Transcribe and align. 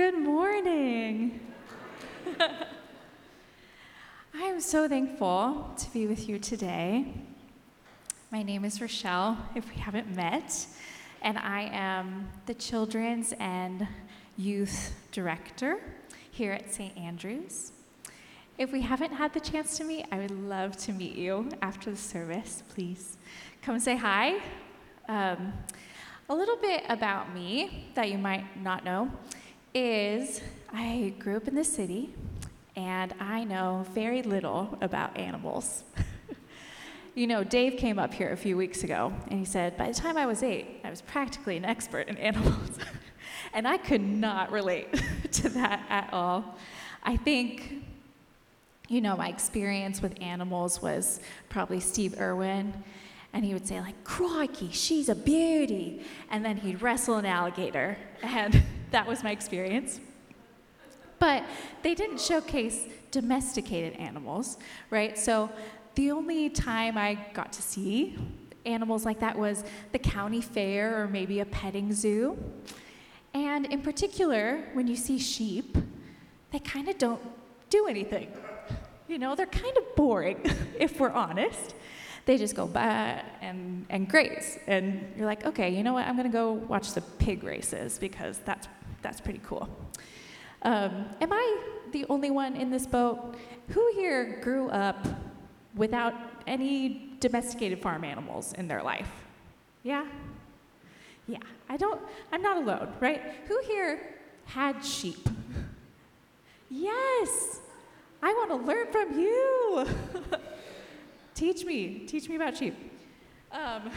Good 0.00 0.18
morning. 0.18 1.40
I 4.34 4.44
am 4.44 4.58
so 4.58 4.88
thankful 4.88 5.74
to 5.76 5.92
be 5.92 6.06
with 6.06 6.26
you 6.26 6.38
today. 6.38 7.12
My 8.32 8.42
name 8.42 8.64
is 8.64 8.80
Richelle, 8.80 9.36
if 9.54 9.68
we 9.68 9.76
haven't 9.76 10.16
met, 10.16 10.66
and 11.20 11.36
I 11.36 11.68
am 11.70 12.30
the 12.46 12.54
Children's 12.54 13.34
and 13.38 13.86
Youth 14.38 14.94
Director 15.12 15.78
here 16.30 16.52
at 16.52 16.72
St. 16.72 16.96
Andrews. 16.96 17.72
If 18.56 18.72
we 18.72 18.80
haven't 18.80 19.12
had 19.12 19.34
the 19.34 19.40
chance 19.40 19.76
to 19.76 19.84
meet, 19.84 20.06
I 20.10 20.16
would 20.16 20.30
love 20.30 20.78
to 20.78 20.92
meet 20.92 21.14
you 21.14 21.50
after 21.60 21.90
the 21.90 21.98
service. 21.98 22.62
Please 22.70 23.18
come 23.60 23.78
say 23.78 23.98
hi. 23.98 24.40
Um, 25.10 25.52
a 26.30 26.34
little 26.34 26.56
bit 26.56 26.84
about 26.88 27.34
me 27.34 27.90
that 27.96 28.10
you 28.10 28.16
might 28.16 28.46
not 28.62 28.82
know 28.82 29.10
is 29.74 30.40
I 30.72 31.14
grew 31.18 31.36
up 31.36 31.48
in 31.48 31.54
the 31.54 31.64
city 31.64 32.14
and 32.76 33.14
I 33.20 33.44
know 33.44 33.86
very 33.92 34.22
little 34.22 34.78
about 34.80 35.16
animals. 35.16 35.84
you 37.14 37.26
know, 37.26 37.44
Dave 37.44 37.76
came 37.76 37.98
up 37.98 38.12
here 38.12 38.32
a 38.32 38.36
few 38.36 38.56
weeks 38.56 38.84
ago 38.84 39.12
and 39.28 39.38
he 39.38 39.44
said, 39.44 39.76
by 39.76 39.88
the 39.88 39.94
time 39.94 40.16
I 40.16 40.26
was 40.26 40.42
eight, 40.42 40.80
I 40.84 40.90
was 40.90 41.02
practically 41.02 41.56
an 41.56 41.64
expert 41.64 42.08
in 42.08 42.16
animals. 42.16 42.78
and 43.52 43.66
I 43.66 43.76
could 43.76 44.00
not 44.00 44.50
relate 44.50 44.88
to 45.32 45.48
that 45.50 45.84
at 45.88 46.12
all. 46.12 46.56
I 47.02 47.16
think, 47.16 47.84
you 48.88 49.00
know, 49.00 49.16
my 49.16 49.28
experience 49.28 50.02
with 50.02 50.20
animals 50.20 50.82
was 50.82 51.20
probably 51.48 51.80
Steve 51.80 52.20
Irwin. 52.20 52.72
And 53.32 53.44
he 53.44 53.54
would 53.54 53.66
say, 53.66 53.80
like, 53.80 54.02
crikey, 54.02 54.70
she's 54.72 55.08
a 55.08 55.14
beauty. 55.14 56.04
And 56.30 56.44
then 56.44 56.56
he'd 56.56 56.82
wrestle 56.82 57.16
an 57.16 57.26
alligator. 57.26 57.96
And 58.22 58.60
that 58.90 59.06
was 59.06 59.22
my 59.22 59.30
experience. 59.30 60.00
But 61.18 61.44
they 61.82 61.94
didn't 61.94 62.20
showcase 62.20 62.86
domesticated 63.10 63.98
animals, 63.98 64.56
right? 64.88 65.18
So 65.18 65.50
the 65.94 66.10
only 66.10 66.48
time 66.48 66.96
I 66.96 67.18
got 67.34 67.52
to 67.52 67.62
see 67.62 68.16
animals 68.64 69.04
like 69.04 69.20
that 69.20 69.38
was 69.38 69.64
the 69.92 69.98
county 69.98 70.40
fair 70.40 71.02
or 71.02 71.08
maybe 71.08 71.40
a 71.40 71.44
petting 71.46 71.92
zoo. 71.92 72.38
And 73.34 73.66
in 73.66 73.82
particular, 73.82 74.64
when 74.72 74.86
you 74.86 74.96
see 74.96 75.18
sheep, 75.18 75.76
they 76.50 76.58
kind 76.58 76.88
of 76.88 76.98
don't 76.98 77.20
do 77.68 77.86
anything. 77.86 78.32
You 79.08 79.18
know, 79.18 79.34
they're 79.34 79.46
kind 79.46 79.76
of 79.76 79.96
boring, 79.96 80.40
if 80.78 80.98
we're 81.00 81.10
honest. 81.10 81.74
They 82.26 82.36
just 82.36 82.54
go 82.54 82.66
bah 82.66 83.20
and, 83.40 83.86
and 83.88 84.08
graze. 84.08 84.58
And 84.66 85.12
you're 85.16 85.26
like, 85.26 85.44
okay, 85.46 85.70
you 85.70 85.82
know 85.82 85.94
what? 85.94 86.06
I'm 86.06 86.16
going 86.16 86.30
to 86.30 86.32
go 86.32 86.52
watch 86.52 86.92
the 86.92 87.00
pig 87.00 87.44
races 87.44 87.98
because 87.98 88.38
that's 88.44 88.68
that's 89.02 89.20
pretty 89.20 89.40
cool. 89.44 89.68
Um, 90.62 91.06
am 91.20 91.32
I 91.32 91.62
the 91.92 92.06
only 92.08 92.30
one 92.30 92.56
in 92.56 92.70
this 92.70 92.86
boat? 92.86 93.34
Who 93.68 93.92
here 93.94 94.40
grew 94.42 94.68
up 94.68 95.06
without 95.74 96.14
any 96.46 97.14
domesticated 97.20 97.80
farm 97.80 98.04
animals 98.04 98.52
in 98.54 98.68
their 98.68 98.82
life? 98.82 99.10
Yeah? 99.82 100.06
Yeah, 101.26 101.38
I 101.68 101.76
don't, 101.76 102.00
I'm 102.32 102.42
not 102.42 102.56
alone, 102.58 102.92
right? 103.00 103.22
Who 103.46 103.60
here 103.66 104.16
had 104.44 104.84
sheep? 104.84 105.28
Yes, 106.68 107.60
I 108.22 108.32
want 108.32 108.50
to 108.50 108.56
learn 108.56 108.92
from 108.92 109.18
you. 109.18 109.86
teach 111.34 111.64
me, 111.64 112.00
teach 112.06 112.28
me 112.28 112.36
about 112.36 112.56
sheep. 112.56 112.74
Um, 113.52 113.90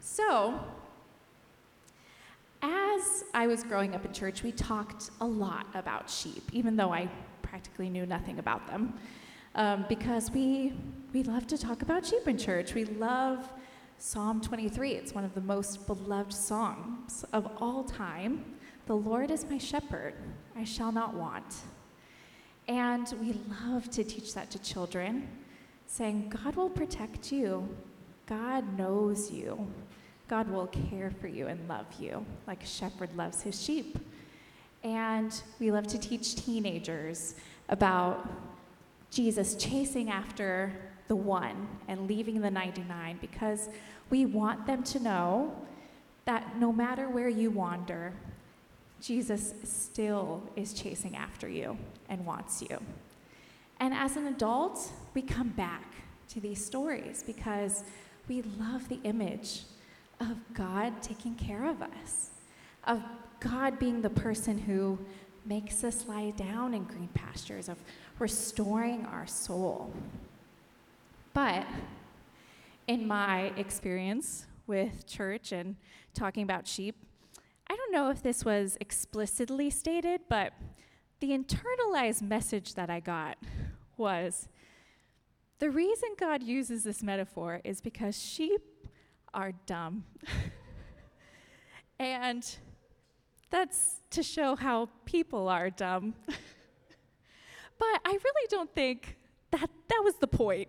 so, 0.00 0.60
as 2.62 3.24
I 3.34 3.46
was 3.46 3.62
growing 3.62 3.94
up 3.94 4.04
in 4.04 4.12
church, 4.12 4.42
we 4.42 4.52
talked 4.52 5.10
a 5.20 5.26
lot 5.26 5.66
about 5.74 6.10
sheep, 6.10 6.42
even 6.52 6.76
though 6.76 6.92
I 6.92 7.08
practically 7.42 7.88
knew 7.88 8.06
nothing 8.06 8.38
about 8.38 8.66
them. 8.66 8.94
Um, 9.54 9.86
because 9.88 10.30
we, 10.30 10.72
we 11.12 11.22
love 11.22 11.46
to 11.48 11.58
talk 11.58 11.82
about 11.82 12.06
sheep 12.06 12.26
in 12.26 12.36
church. 12.36 12.74
We 12.74 12.84
love 12.84 13.50
Psalm 13.98 14.40
23. 14.40 14.92
It's 14.92 15.12
one 15.12 15.24
of 15.24 15.34
the 15.34 15.40
most 15.40 15.86
beloved 15.86 16.32
songs 16.32 17.24
of 17.32 17.50
all 17.60 17.84
time. 17.84 18.44
The 18.86 18.94
Lord 18.94 19.30
is 19.30 19.44
my 19.48 19.58
shepherd, 19.58 20.14
I 20.56 20.64
shall 20.64 20.92
not 20.92 21.14
want. 21.14 21.56
And 22.68 23.12
we 23.20 23.34
love 23.64 23.90
to 23.90 24.04
teach 24.04 24.34
that 24.34 24.50
to 24.50 24.58
children, 24.58 25.28
saying, 25.86 26.28
God 26.44 26.54
will 26.54 26.70
protect 26.70 27.32
you, 27.32 27.68
God 28.26 28.78
knows 28.78 29.30
you. 29.30 29.66
God 30.28 30.50
will 30.50 30.66
care 30.66 31.10
for 31.20 31.26
you 31.26 31.46
and 31.46 31.66
love 31.68 31.86
you 31.98 32.24
like 32.46 32.62
a 32.62 32.66
shepherd 32.66 33.16
loves 33.16 33.42
his 33.42 33.60
sheep. 33.62 33.98
And 34.84 35.34
we 35.58 35.72
love 35.72 35.86
to 35.88 35.98
teach 35.98 36.36
teenagers 36.36 37.34
about 37.68 38.28
Jesus 39.10 39.54
chasing 39.54 40.10
after 40.10 40.72
the 41.08 41.16
one 41.16 41.66
and 41.88 42.06
leaving 42.06 42.40
the 42.40 42.50
99 42.50 43.18
because 43.20 43.70
we 44.10 44.26
want 44.26 44.66
them 44.66 44.82
to 44.84 45.00
know 45.00 45.56
that 46.26 46.58
no 46.58 46.72
matter 46.72 47.08
where 47.08 47.28
you 47.28 47.50
wander, 47.50 48.12
Jesus 49.00 49.54
still 49.64 50.42
is 50.56 50.74
chasing 50.74 51.16
after 51.16 51.48
you 51.48 51.78
and 52.10 52.24
wants 52.26 52.62
you. 52.62 52.78
And 53.80 53.94
as 53.94 54.16
an 54.16 54.26
adult, 54.26 54.90
we 55.14 55.22
come 55.22 55.48
back 55.48 55.84
to 56.30 56.40
these 56.40 56.62
stories 56.62 57.22
because 57.26 57.82
we 58.28 58.42
love 58.42 58.88
the 58.88 59.00
image 59.04 59.62
of 60.20 60.36
God 60.54 61.02
taking 61.02 61.34
care 61.34 61.68
of 61.68 61.82
us, 61.82 62.30
of 62.84 63.02
God 63.40 63.78
being 63.78 64.02
the 64.02 64.10
person 64.10 64.58
who 64.58 64.98
makes 65.44 65.84
us 65.84 66.06
lie 66.06 66.30
down 66.30 66.74
in 66.74 66.84
green 66.84 67.08
pastures, 67.14 67.68
of 67.68 67.78
restoring 68.18 69.06
our 69.06 69.26
soul. 69.26 69.92
But 71.32 71.66
in 72.86 73.06
my 73.06 73.52
experience 73.56 74.46
with 74.66 75.06
church 75.06 75.52
and 75.52 75.76
talking 76.14 76.42
about 76.42 76.66
sheep, 76.66 76.96
I 77.70 77.76
don't 77.76 77.92
know 77.92 78.10
if 78.10 78.22
this 78.22 78.44
was 78.44 78.76
explicitly 78.80 79.70
stated, 79.70 80.22
but 80.28 80.52
the 81.20 81.30
internalized 81.30 82.22
message 82.22 82.74
that 82.74 82.90
I 82.90 83.00
got 83.00 83.38
was 83.96 84.48
the 85.58 85.70
reason 85.70 86.10
God 86.18 86.42
uses 86.42 86.84
this 86.84 87.02
metaphor 87.02 87.60
is 87.64 87.80
because 87.80 88.16
sheep 88.16 88.60
are 89.34 89.52
dumb. 89.66 90.04
and 91.98 92.56
that's 93.50 94.00
to 94.10 94.22
show 94.22 94.56
how 94.56 94.88
people 95.04 95.48
are 95.48 95.70
dumb. 95.70 96.14
but 96.26 98.00
I 98.04 98.10
really 98.10 98.46
don't 98.48 98.72
think 98.74 99.16
that 99.50 99.70
that 99.88 100.00
was 100.04 100.14
the 100.16 100.26
point 100.26 100.68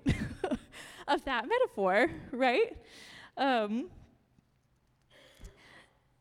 of 1.08 1.26
that 1.26 1.48
metaphor, 1.48 2.10
right? 2.32 2.78
Um, 3.38 3.90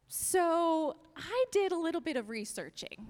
so 0.09 0.97
I 1.17 1.45
did 1.53 1.73
a 1.73 1.79
little 1.79 2.01
bit 2.01 2.17
of 2.17 2.29
researching 2.29 3.07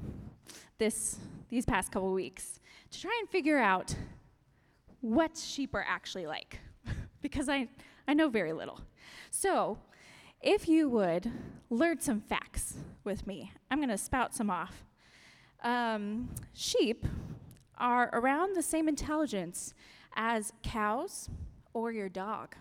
this 0.79 1.19
these 1.49 1.65
past 1.65 1.91
couple 1.91 2.13
weeks 2.13 2.61
to 2.91 3.01
try 3.01 3.17
and 3.21 3.29
figure 3.29 3.59
out 3.59 3.95
what 5.01 5.37
sheep 5.37 5.75
are 5.75 5.85
actually 5.89 6.27
like 6.27 6.59
because 7.23 7.49
I, 7.49 7.69
I 8.07 8.15
know 8.15 8.29
very 8.29 8.53
little. 8.53 8.81
So, 9.31 9.79
if 10.41 10.69
you 10.69 10.89
would 10.89 11.31
learn 11.69 12.01
some 12.01 12.21
facts 12.21 12.75
with 13.05 13.27
me, 13.27 13.53
I'm 13.71 13.79
going 13.79 13.89
to 13.89 13.99
spout 13.99 14.35
some 14.35 14.51
off. 14.51 14.85
Um, 15.63 16.29
sheep 16.55 17.05
are 17.77 18.11
around 18.13 18.55
the 18.55 18.63
same 18.63 18.89
intelligence 18.89 19.75
as 20.15 20.53
cows 20.63 21.29
or 21.73 21.91
your 21.93 22.09
dog. 22.09 22.55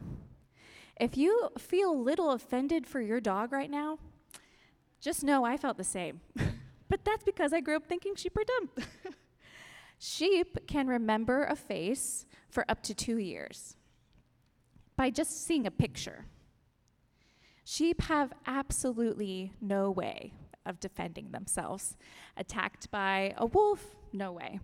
If 0.99 1.17
you 1.17 1.49
feel 1.57 1.91
a 1.91 1.93
little 1.93 2.31
offended 2.31 2.87
for 2.87 3.01
your 3.01 3.19
dog 3.19 3.51
right 3.51 3.69
now, 3.69 3.99
just 4.99 5.23
know 5.23 5.43
I 5.45 5.57
felt 5.57 5.77
the 5.77 5.83
same. 5.83 6.21
but 6.89 7.05
that's 7.05 7.23
because 7.23 7.53
I 7.53 7.59
grew 7.59 7.75
up 7.75 7.85
thinking 7.87 8.15
sheep 8.15 8.35
are 8.35 8.43
dumb. 8.43 8.69
sheep 9.99 10.57
can 10.67 10.87
remember 10.87 11.45
a 11.45 11.55
face 11.55 12.25
for 12.49 12.65
up 12.69 12.81
to 12.83 12.95
two 12.95 13.17
years 13.17 13.75
by 14.95 15.11
just 15.11 15.45
seeing 15.45 15.67
a 15.67 15.71
picture. 15.71 16.25
Sheep 17.69 18.03
have 18.03 18.31
absolutely 18.45 19.51
no 19.59 19.91
way 19.91 20.31
of 20.65 20.79
defending 20.79 21.31
themselves. 21.31 21.97
Attacked 22.37 22.89
by 22.91 23.33
a 23.35 23.45
wolf? 23.45 23.93
No 24.13 24.31
way. 24.31 24.61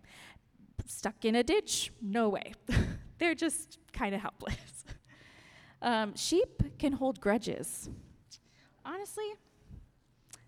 Stuck 0.85 1.25
in 1.25 1.35
a 1.35 1.43
ditch? 1.43 1.91
No 2.01 2.29
way. 2.29 2.53
They're 3.19 3.35
just 3.35 3.77
kind 3.91 4.15
of 4.15 4.21
helpless. 4.21 4.85
Um, 5.81 6.15
sheep 6.15 6.79
can 6.79 6.93
hold 6.93 7.19
grudges. 7.19 7.89
Honestly, 8.85 9.33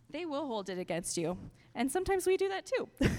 they 0.09 0.25
will 0.25 0.47
hold 0.47 0.69
it 0.69 0.79
against 0.79 1.17
you. 1.17 1.37
And 1.75 1.91
sometimes 1.91 2.25
we 2.25 2.37
do 2.37 2.47
that 2.47 2.65
too. 2.65 2.87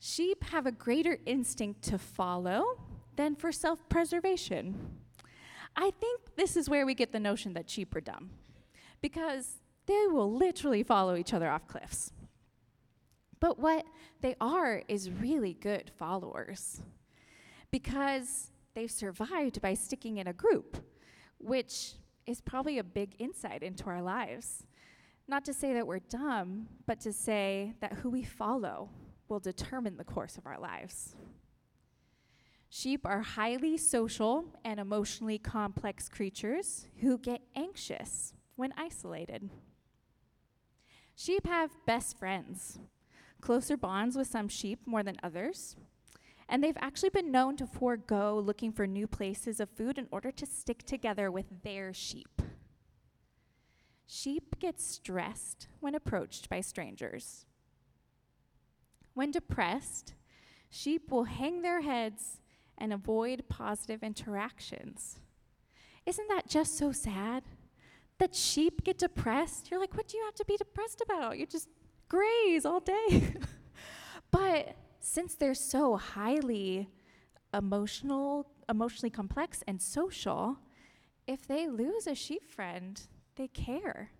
sheep 0.00 0.42
have 0.42 0.66
a 0.66 0.72
greater 0.72 1.18
instinct 1.24 1.82
to 1.82 1.98
follow 1.98 2.80
than 3.14 3.36
for 3.36 3.52
self 3.52 3.88
preservation. 3.88 5.01
I 5.76 5.90
think 5.90 6.20
this 6.36 6.56
is 6.56 6.68
where 6.68 6.86
we 6.86 6.94
get 6.94 7.12
the 7.12 7.20
notion 7.20 7.54
that 7.54 7.68
sheep 7.68 7.94
are 7.94 8.00
dumb, 8.00 8.30
because 9.00 9.58
they 9.86 10.06
will 10.06 10.32
literally 10.32 10.82
follow 10.82 11.16
each 11.16 11.32
other 11.34 11.50
off 11.50 11.66
cliffs. 11.66 12.12
But 13.40 13.58
what 13.58 13.84
they 14.20 14.36
are 14.40 14.82
is 14.86 15.10
really 15.10 15.54
good 15.54 15.90
followers 15.98 16.80
because 17.72 18.52
they've 18.74 18.90
survived 18.90 19.60
by 19.60 19.74
sticking 19.74 20.18
in 20.18 20.28
a 20.28 20.32
group, 20.32 20.76
which 21.38 21.94
is 22.26 22.40
probably 22.40 22.78
a 22.78 22.84
big 22.84 23.16
insight 23.18 23.62
into 23.64 23.86
our 23.86 24.00
lives. 24.00 24.64
Not 25.26 25.44
to 25.46 25.52
say 25.52 25.72
that 25.72 25.86
we're 25.86 25.98
dumb, 25.98 26.68
but 26.86 27.00
to 27.00 27.12
say 27.12 27.74
that 27.80 27.94
who 27.94 28.10
we 28.10 28.22
follow 28.22 28.90
will 29.28 29.40
determine 29.40 29.96
the 29.96 30.04
course 30.04 30.36
of 30.36 30.46
our 30.46 30.60
lives. 30.60 31.16
Sheep 32.74 33.04
are 33.04 33.20
highly 33.20 33.76
social 33.76 34.46
and 34.64 34.80
emotionally 34.80 35.36
complex 35.36 36.08
creatures 36.08 36.86
who 37.02 37.18
get 37.18 37.42
anxious 37.54 38.32
when 38.56 38.72
isolated. 38.78 39.50
Sheep 41.14 41.46
have 41.46 41.76
best 41.86 42.18
friends, 42.18 42.78
closer 43.42 43.76
bonds 43.76 44.16
with 44.16 44.26
some 44.26 44.48
sheep 44.48 44.86
more 44.86 45.02
than 45.02 45.18
others, 45.22 45.76
and 46.48 46.64
they've 46.64 46.78
actually 46.80 47.10
been 47.10 47.30
known 47.30 47.58
to 47.58 47.66
forego 47.66 48.38
looking 48.42 48.72
for 48.72 48.86
new 48.86 49.06
places 49.06 49.60
of 49.60 49.68
food 49.68 49.98
in 49.98 50.08
order 50.10 50.32
to 50.32 50.46
stick 50.46 50.82
together 50.82 51.30
with 51.30 51.62
their 51.62 51.92
sheep. 51.92 52.40
Sheep 54.06 54.58
get 54.58 54.80
stressed 54.80 55.68
when 55.80 55.94
approached 55.94 56.48
by 56.48 56.62
strangers. 56.62 57.44
When 59.12 59.30
depressed, 59.30 60.14
sheep 60.70 61.10
will 61.10 61.24
hang 61.24 61.60
their 61.60 61.82
heads 61.82 62.38
and 62.78 62.92
avoid 62.92 63.44
positive 63.48 64.02
interactions. 64.02 65.18
Isn't 66.06 66.28
that 66.28 66.48
just 66.48 66.76
so 66.76 66.92
sad? 66.92 67.44
That 68.18 68.34
sheep 68.34 68.84
get 68.84 68.98
depressed. 68.98 69.70
You're 69.70 69.80
like, 69.80 69.96
what 69.96 70.08
do 70.08 70.16
you 70.16 70.24
have 70.24 70.34
to 70.34 70.44
be 70.44 70.56
depressed 70.56 71.00
about? 71.00 71.38
You 71.38 71.46
just 71.46 71.68
graze 72.08 72.64
all 72.64 72.80
day. 72.80 73.34
but 74.30 74.76
since 75.00 75.34
they're 75.34 75.54
so 75.54 75.96
highly 75.96 76.88
emotional, 77.54 78.46
emotionally 78.68 79.10
complex 79.10 79.62
and 79.66 79.80
social, 79.80 80.58
if 81.26 81.46
they 81.46 81.68
lose 81.68 82.06
a 82.06 82.14
sheep 82.14 82.50
friend, 82.50 83.00
they 83.36 83.48
care 83.48 84.10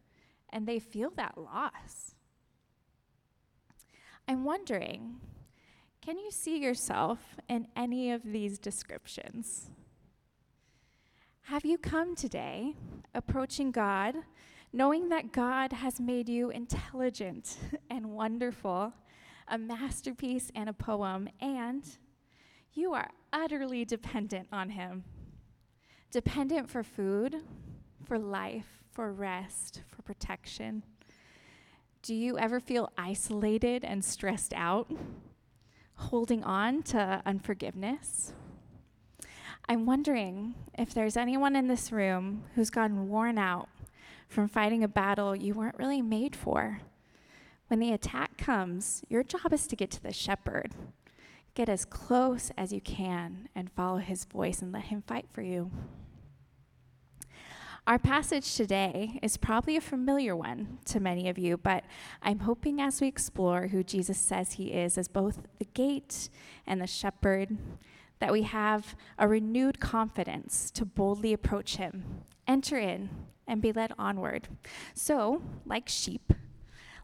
and 0.50 0.66
they 0.66 0.78
feel 0.78 1.10
that 1.16 1.38
loss. 1.38 2.14
I'm 4.28 4.44
wondering 4.44 5.20
can 6.02 6.18
you 6.18 6.32
see 6.32 6.58
yourself 6.58 7.20
in 7.48 7.68
any 7.76 8.10
of 8.10 8.24
these 8.24 8.58
descriptions? 8.58 9.70
Have 11.42 11.64
you 11.64 11.78
come 11.78 12.16
today 12.16 12.74
approaching 13.14 13.70
God, 13.70 14.16
knowing 14.72 15.10
that 15.10 15.32
God 15.32 15.72
has 15.72 16.00
made 16.00 16.28
you 16.28 16.50
intelligent 16.50 17.56
and 17.90 18.10
wonderful, 18.10 18.92
a 19.46 19.56
masterpiece 19.56 20.50
and 20.56 20.68
a 20.68 20.72
poem, 20.72 21.28
and 21.40 21.84
you 22.72 22.94
are 22.94 23.10
utterly 23.32 23.84
dependent 23.84 24.48
on 24.50 24.70
Him? 24.70 25.04
Dependent 26.10 26.68
for 26.68 26.82
food, 26.82 27.36
for 28.04 28.18
life, 28.18 28.82
for 28.90 29.12
rest, 29.12 29.82
for 29.86 30.02
protection. 30.02 30.82
Do 32.02 32.12
you 32.12 32.38
ever 32.38 32.58
feel 32.58 32.90
isolated 32.98 33.84
and 33.84 34.04
stressed 34.04 34.52
out? 34.52 34.90
Holding 35.96 36.42
on 36.44 36.82
to 36.84 37.22
unforgiveness. 37.24 38.32
I'm 39.68 39.86
wondering 39.86 40.54
if 40.76 40.92
there's 40.92 41.16
anyone 41.16 41.54
in 41.54 41.68
this 41.68 41.92
room 41.92 42.44
who's 42.54 42.70
gotten 42.70 43.08
worn 43.08 43.38
out 43.38 43.68
from 44.28 44.48
fighting 44.48 44.82
a 44.82 44.88
battle 44.88 45.36
you 45.36 45.54
weren't 45.54 45.78
really 45.78 46.02
made 46.02 46.34
for. 46.34 46.80
When 47.68 47.78
the 47.78 47.92
attack 47.92 48.36
comes, 48.36 49.02
your 49.08 49.22
job 49.22 49.52
is 49.52 49.66
to 49.68 49.76
get 49.76 49.90
to 49.92 50.02
the 50.02 50.12
shepherd. 50.12 50.72
Get 51.54 51.68
as 51.68 51.84
close 51.84 52.50
as 52.56 52.72
you 52.72 52.80
can 52.80 53.48
and 53.54 53.70
follow 53.72 53.98
his 53.98 54.24
voice 54.24 54.62
and 54.62 54.72
let 54.72 54.84
him 54.84 55.02
fight 55.06 55.26
for 55.32 55.42
you. 55.42 55.70
Our 57.84 57.98
passage 57.98 58.54
today 58.54 59.18
is 59.22 59.36
probably 59.36 59.76
a 59.76 59.80
familiar 59.80 60.36
one 60.36 60.78
to 60.84 61.00
many 61.00 61.28
of 61.28 61.36
you, 61.36 61.56
but 61.56 61.82
I'm 62.22 62.38
hoping 62.38 62.80
as 62.80 63.00
we 63.00 63.08
explore 63.08 63.66
who 63.66 63.82
Jesus 63.82 64.18
says 64.18 64.52
he 64.52 64.68
is 64.68 64.96
as 64.96 65.08
both 65.08 65.40
the 65.58 65.64
gate 65.64 66.28
and 66.64 66.80
the 66.80 66.86
shepherd, 66.86 67.58
that 68.20 68.30
we 68.30 68.42
have 68.42 68.94
a 69.18 69.26
renewed 69.26 69.80
confidence 69.80 70.70
to 70.70 70.84
boldly 70.84 71.32
approach 71.32 71.74
him, 71.74 72.22
enter 72.46 72.78
in, 72.78 73.10
and 73.48 73.60
be 73.60 73.72
led 73.72 73.92
onward. 73.98 74.46
So, 74.94 75.42
like 75.66 75.88
sheep, 75.88 76.32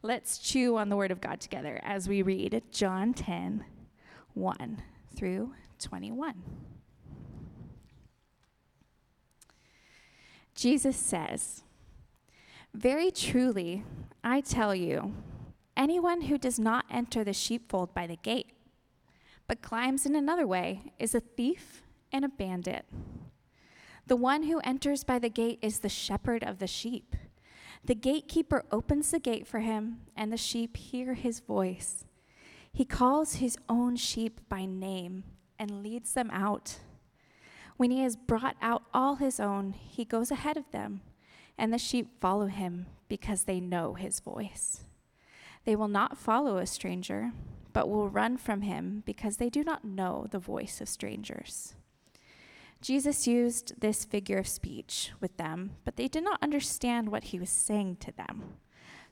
let's 0.02 0.38
chew 0.38 0.76
on 0.76 0.90
the 0.90 0.96
word 0.96 1.10
of 1.10 1.20
God 1.20 1.40
together 1.40 1.80
as 1.82 2.08
we 2.08 2.22
read 2.22 2.62
John 2.70 3.14
10 3.14 3.64
1 4.34 4.82
through 5.16 5.54
21. 5.80 6.77
Jesus 10.58 10.96
says, 10.96 11.62
Very 12.74 13.12
truly, 13.12 13.84
I 14.24 14.40
tell 14.40 14.74
you, 14.74 15.14
anyone 15.76 16.22
who 16.22 16.36
does 16.36 16.58
not 16.58 16.84
enter 16.90 17.22
the 17.22 17.32
sheepfold 17.32 17.94
by 17.94 18.08
the 18.08 18.16
gate, 18.16 18.50
but 19.46 19.62
climbs 19.62 20.04
in 20.04 20.16
another 20.16 20.48
way, 20.48 20.92
is 20.98 21.14
a 21.14 21.20
thief 21.20 21.84
and 22.10 22.24
a 22.24 22.28
bandit. 22.28 22.86
The 24.08 24.16
one 24.16 24.42
who 24.42 24.58
enters 24.64 25.04
by 25.04 25.20
the 25.20 25.28
gate 25.28 25.60
is 25.62 25.78
the 25.78 25.88
shepherd 25.88 26.42
of 26.42 26.58
the 26.58 26.66
sheep. 26.66 27.14
The 27.84 27.94
gatekeeper 27.94 28.64
opens 28.72 29.12
the 29.12 29.20
gate 29.20 29.46
for 29.46 29.60
him, 29.60 30.00
and 30.16 30.32
the 30.32 30.36
sheep 30.36 30.76
hear 30.76 31.14
his 31.14 31.38
voice. 31.38 32.04
He 32.72 32.84
calls 32.84 33.34
his 33.34 33.56
own 33.68 33.94
sheep 33.94 34.40
by 34.48 34.64
name 34.64 35.22
and 35.56 35.84
leads 35.84 36.14
them 36.14 36.32
out. 36.32 36.78
When 37.78 37.92
he 37.92 38.02
has 38.02 38.16
brought 38.16 38.56
out 38.60 38.82
all 38.92 39.14
his 39.14 39.38
own, 39.38 39.72
he 39.72 40.04
goes 40.04 40.32
ahead 40.32 40.56
of 40.56 40.68
them, 40.72 41.00
and 41.56 41.72
the 41.72 41.78
sheep 41.78 42.08
follow 42.20 42.46
him 42.46 42.86
because 43.08 43.44
they 43.44 43.60
know 43.60 43.94
his 43.94 44.18
voice. 44.18 44.80
They 45.64 45.76
will 45.76 45.86
not 45.86 46.18
follow 46.18 46.56
a 46.56 46.66
stranger, 46.66 47.30
but 47.72 47.88
will 47.88 48.08
run 48.08 48.36
from 48.36 48.62
him 48.62 49.04
because 49.06 49.36
they 49.36 49.48
do 49.48 49.62
not 49.62 49.84
know 49.84 50.26
the 50.28 50.40
voice 50.40 50.80
of 50.80 50.88
strangers. 50.88 51.76
Jesus 52.80 53.28
used 53.28 53.80
this 53.80 54.04
figure 54.04 54.38
of 54.38 54.48
speech 54.48 55.12
with 55.20 55.36
them, 55.36 55.76
but 55.84 55.94
they 55.94 56.08
did 56.08 56.24
not 56.24 56.42
understand 56.42 57.10
what 57.10 57.24
he 57.24 57.38
was 57.38 57.50
saying 57.50 57.98
to 58.00 58.10
them. 58.10 58.54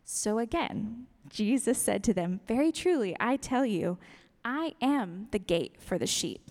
So 0.05 0.41
again, 0.41 1.07
Jesus 1.29 1.79
said 1.79 2.03
to 2.03 2.13
them, 2.13 2.41
Very 2.49 2.73
truly, 2.73 3.15
I 3.21 3.37
tell 3.37 3.65
you, 3.65 3.99
I 4.45 4.75
am 4.81 5.29
the 5.31 5.39
gate 5.39 5.77
for 5.79 5.99
the 5.99 6.07
sheep. 6.09 6.51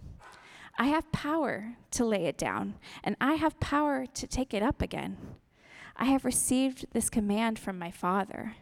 I 0.77 0.87
have 0.87 1.11
power 1.11 1.75
to 1.91 2.05
lay 2.05 2.25
it 2.25 2.37
down, 2.37 2.75
and 3.03 3.15
I 3.19 3.35
have 3.35 3.59
power 3.59 4.05
to 4.05 4.27
take 4.27 4.53
it 4.53 4.63
up 4.63 4.81
again. 4.81 5.17
I 5.95 6.05
have 6.05 6.25
received 6.25 6.85
this 6.91 7.09
command 7.09 7.59
from 7.59 7.77
my 7.77 7.91
Father. 7.91 8.55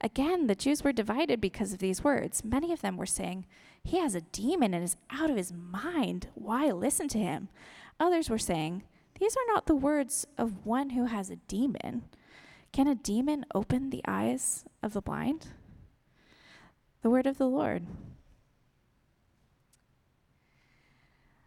Again, 0.00 0.48
the 0.48 0.56
Jews 0.56 0.82
were 0.82 0.92
divided 0.92 1.40
because 1.40 1.72
of 1.72 1.78
these 1.78 2.02
words. 2.02 2.44
Many 2.44 2.72
of 2.72 2.80
them 2.80 2.96
were 2.96 3.06
saying, 3.06 3.46
He 3.84 3.98
has 3.98 4.16
a 4.16 4.20
demon 4.20 4.74
and 4.74 4.82
is 4.82 4.96
out 5.10 5.30
of 5.30 5.36
his 5.36 5.52
mind. 5.52 6.28
Why 6.34 6.70
listen 6.70 7.06
to 7.08 7.18
him? 7.18 7.48
Others 8.00 8.28
were 8.28 8.38
saying, 8.38 8.82
These 9.20 9.36
are 9.36 9.54
not 9.54 9.66
the 9.66 9.76
words 9.76 10.26
of 10.36 10.66
one 10.66 10.90
who 10.90 11.04
has 11.04 11.30
a 11.30 11.36
demon. 11.36 12.02
Can 12.72 12.88
a 12.88 12.96
demon 12.96 13.44
open 13.54 13.90
the 13.90 14.02
eyes 14.08 14.64
of 14.82 14.92
the 14.92 15.02
blind? 15.02 15.48
The 17.02 17.10
word 17.10 17.26
of 17.26 17.38
the 17.38 17.48
Lord. 17.48 17.86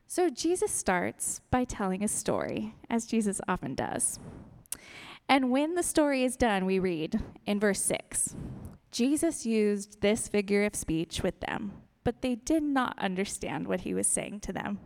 So 0.07 0.29
Jesus 0.29 0.71
starts 0.71 1.41
by 1.49 1.63
telling 1.63 2.03
a 2.03 2.07
story, 2.07 2.75
as 2.89 3.07
Jesus 3.07 3.41
often 3.47 3.73
does. 3.73 4.19
And 5.27 5.49
when 5.49 5.73
the 5.73 5.83
story 5.83 6.23
is 6.23 6.35
done, 6.35 6.65
we 6.65 6.79
read 6.79 7.21
in 7.45 7.59
verse 7.59 7.81
6 7.81 8.35
Jesus 8.91 9.45
used 9.45 9.99
this 9.99 10.27
figure 10.27 10.63
of 10.63 10.75
speech 10.75 11.21
with 11.21 11.39
them, 11.41 11.73
but 12.03 12.21
they 12.21 12.35
did 12.35 12.63
not 12.63 12.97
understand 12.99 13.67
what 13.67 13.81
he 13.81 13.93
was 13.93 14.07
saying 14.07 14.39
to 14.41 14.53
them. 14.53 14.79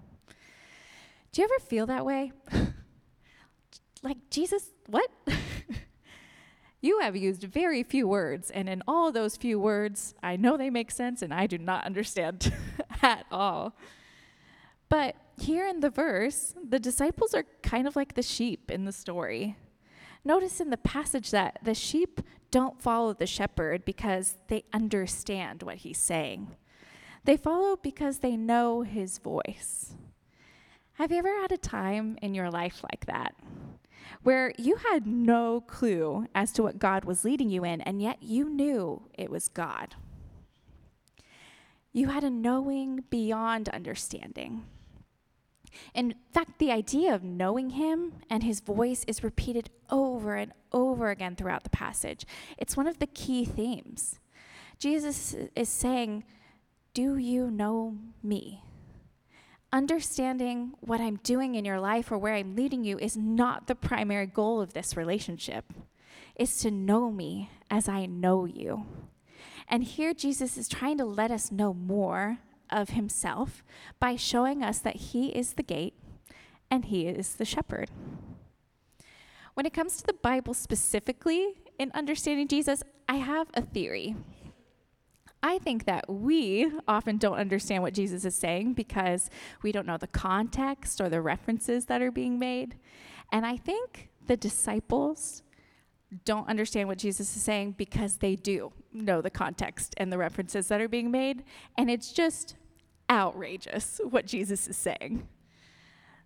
Do 1.31 1.41
you 1.41 1.45
ever 1.45 1.63
feel 1.63 1.85
that 1.87 2.05
way? 2.05 2.31
like, 4.01 4.17
Jesus, 4.31 4.71
what? 4.87 5.11
you 6.81 7.01
have 7.01 7.15
used 7.15 7.43
very 7.43 7.83
few 7.83 8.07
words, 8.07 8.49
and 8.49 8.67
in 8.67 8.81
all 8.87 9.11
those 9.11 9.35
few 9.35 9.59
words, 9.59 10.15
I 10.23 10.37
know 10.37 10.57
they 10.57 10.71
make 10.71 10.89
sense 10.89 11.21
and 11.21 11.33
I 11.33 11.45
do 11.45 11.59
not 11.59 11.85
understand 11.85 12.51
at 13.03 13.25
all. 13.29 13.75
But 14.89 15.15
here 15.37 15.67
in 15.67 15.79
the 15.79 15.89
verse, 15.89 16.55
the 16.67 16.79
disciples 16.79 17.33
are 17.33 17.45
kind 17.61 17.87
of 17.87 17.95
like 17.95 18.15
the 18.15 18.23
sheep 18.23 18.71
in 18.71 18.85
the 18.85 18.91
story. 18.91 19.55
Notice 20.25 20.59
in 20.59 20.69
the 20.69 20.77
passage 20.77 21.31
that 21.31 21.59
the 21.63 21.73
sheep 21.73 22.21
don't 22.51 22.81
follow 22.81 23.13
the 23.13 23.27
shepherd 23.27 23.85
because 23.85 24.37
they 24.47 24.63
understand 24.73 25.63
what 25.63 25.77
he's 25.77 25.99
saying. 25.99 26.55
They 27.23 27.37
follow 27.37 27.75
because 27.75 28.19
they 28.19 28.35
know 28.35 28.81
his 28.81 29.19
voice. 29.19 29.93
Have 30.93 31.11
you 31.11 31.17
ever 31.19 31.41
had 31.41 31.51
a 31.51 31.57
time 31.57 32.17
in 32.21 32.33
your 32.33 32.49
life 32.49 32.83
like 32.83 33.05
that? 33.05 33.35
Where 34.23 34.51
you 34.57 34.77
had 34.77 35.05
no 35.05 35.61
clue 35.61 36.27
as 36.33 36.51
to 36.53 36.63
what 36.63 36.79
God 36.79 37.05
was 37.05 37.23
leading 37.23 37.49
you 37.49 37.63
in, 37.63 37.79
and 37.81 38.01
yet 38.01 38.21
you 38.21 38.49
knew 38.49 39.03
it 39.13 39.29
was 39.29 39.47
God. 39.47 39.95
You 41.93 42.07
had 42.09 42.23
a 42.23 42.29
knowing 42.29 43.03
beyond 43.09 43.69
understanding. 43.69 44.65
In 45.93 46.15
fact, 46.33 46.59
the 46.59 46.71
idea 46.71 47.13
of 47.13 47.23
knowing 47.23 47.71
him 47.71 48.13
and 48.29 48.43
his 48.43 48.59
voice 48.59 49.03
is 49.07 49.23
repeated 49.23 49.69
over 49.89 50.35
and 50.35 50.53
over 50.71 51.09
again 51.09 51.35
throughout 51.35 51.63
the 51.63 51.69
passage. 51.69 52.25
It's 52.57 52.77
one 52.77 52.87
of 52.87 52.99
the 52.99 53.07
key 53.07 53.45
themes. 53.45 54.19
Jesus 54.77 55.35
is 55.55 55.69
saying, 55.69 56.23
Do 56.93 57.17
you 57.17 57.51
know 57.51 57.97
me? 58.23 58.63
Understanding 59.71 60.73
what 60.79 60.99
I'm 60.99 61.17
doing 61.17 61.55
in 61.55 61.65
your 61.65 61.79
life 61.79 62.11
or 62.11 62.17
where 62.17 62.33
I'm 62.33 62.55
leading 62.55 62.83
you 62.83 62.97
is 62.97 63.15
not 63.15 63.67
the 63.67 63.75
primary 63.75 64.25
goal 64.25 64.61
of 64.61 64.73
this 64.73 64.97
relationship. 64.97 65.71
It's 66.35 66.61
to 66.61 66.71
know 66.71 67.11
me 67.11 67.51
as 67.69 67.87
I 67.87 68.05
know 68.05 68.45
you. 68.45 68.85
And 69.67 69.83
here 69.83 70.13
Jesus 70.13 70.57
is 70.57 70.67
trying 70.67 70.97
to 70.97 71.05
let 71.05 71.29
us 71.29 71.51
know 71.51 71.73
more 71.73 72.39
of 72.71 72.89
himself 72.89 73.63
by 73.99 74.15
showing 74.15 74.63
us 74.63 74.79
that 74.79 74.95
he 74.95 75.29
is 75.29 75.53
the 75.53 75.63
gate 75.63 75.95
and 76.69 76.85
he 76.85 77.07
is 77.07 77.35
the 77.35 77.45
shepherd. 77.45 77.89
When 79.53 79.65
it 79.65 79.73
comes 79.73 79.97
to 79.97 80.05
the 80.05 80.13
Bible 80.13 80.53
specifically 80.53 81.55
in 81.77 81.91
understanding 81.93 82.47
Jesus, 82.47 82.83
I 83.07 83.15
have 83.15 83.47
a 83.53 83.61
theory. 83.61 84.15
I 85.41 85.57
think 85.59 85.85
that 85.85 86.09
we 86.09 86.69
often 86.87 87.17
don't 87.17 87.37
understand 87.37 87.83
what 87.83 87.93
Jesus 87.93 88.25
is 88.25 88.35
saying 88.35 88.73
because 88.73 89.29
we 89.63 89.71
don't 89.71 89.87
know 89.87 89.97
the 89.97 90.07
context 90.07 90.99
or 90.99 91.09
the 91.09 91.21
references 91.21 91.85
that 91.85 92.01
are 92.01 92.11
being 92.11 92.39
made. 92.39 92.75
And 93.31 93.45
I 93.45 93.57
think 93.57 94.09
the 94.27 94.35
disciples 94.35 95.43
don't 96.25 96.47
understand 96.49 96.87
what 96.87 96.97
Jesus 96.97 97.35
is 97.35 97.41
saying 97.41 97.73
because 97.73 98.17
they 98.17 98.35
do 98.35 98.71
know 98.91 99.21
the 99.21 99.29
context 99.29 99.93
and 99.97 100.11
the 100.11 100.17
references 100.17 100.67
that 100.67 100.81
are 100.81 100.87
being 100.87 101.11
made. 101.11 101.43
And 101.77 101.89
it's 101.89 102.11
just 102.11 102.55
outrageous 103.09 103.99
what 104.09 104.25
Jesus 104.25 104.67
is 104.67 104.77
saying. 104.77 105.27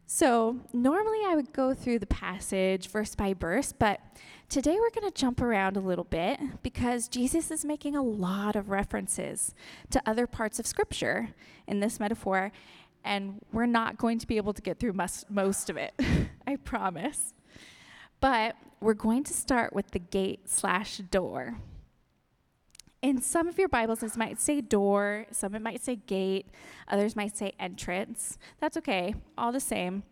So, 0.06 0.60
normally 0.74 1.20
I 1.26 1.36
would 1.36 1.54
go 1.54 1.74
through 1.74 2.00
the 2.00 2.06
passage 2.06 2.90
verse 2.90 3.16
by 3.16 3.34
verse, 3.34 3.72
but 3.72 4.02
today 4.50 4.76
we're 4.76 4.90
going 4.90 5.10
to 5.10 5.20
jump 5.20 5.42
around 5.42 5.78
a 5.78 5.80
little 5.80 6.04
bit 6.04 6.40
because 6.62 7.08
Jesus 7.08 7.50
is 7.50 7.64
making 7.64 7.96
a 7.96 8.04
lot 8.04 8.56
of 8.56 8.70
references 8.70 9.56
to 9.92 10.02
other 10.06 10.28
parts 10.28 10.60
of 10.60 10.68
Scripture 10.68 11.30
in 11.68 11.80
this 11.80 12.00
metaphor, 12.00 12.52
and 13.06 13.40
we're 13.54 13.66
not 13.66 13.98
going 13.98 14.20
to 14.20 14.28
be 14.28 14.38
able 14.38 14.54
to 14.54 14.62
get 14.62 14.78
through 14.78 14.94
most, 14.94 15.32
most 15.32 15.70
of 15.70 15.78
it, 15.78 15.94
I 16.48 16.58
promise. 16.58 17.34
But 18.20 18.56
we're 18.82 18.94
going 18.94 19.24
to 19.24 19.34
start 19.34 19.74
with 19.74 19.92
the 19.92 20.00
gate 20.00 20.50
slash 20.50 20.98
door. 20.98 21.56
In 23.04 23.22
some 23.22 23.50
of 23.50 23.60
your 23.60 23.68
Bibles, 23.68 24.00
this 24.00 24.16
might 24.16 24.40
say 24.40 24.62
door, 24.62 25.26
some 25.30 25.54
it 25.56 25.62
might 25.62 25.84
say 25.84 25.98
gate, 25.98 26.48
others 26.88 27.18
might 27.18 27.36
say 27.36 27.52
entrance. 27.60 28.38
That's 28.62 28.78
okay, 28.78 29.14
all 29.38 29.52
the 29.52 29.60
same. 29.60 30.04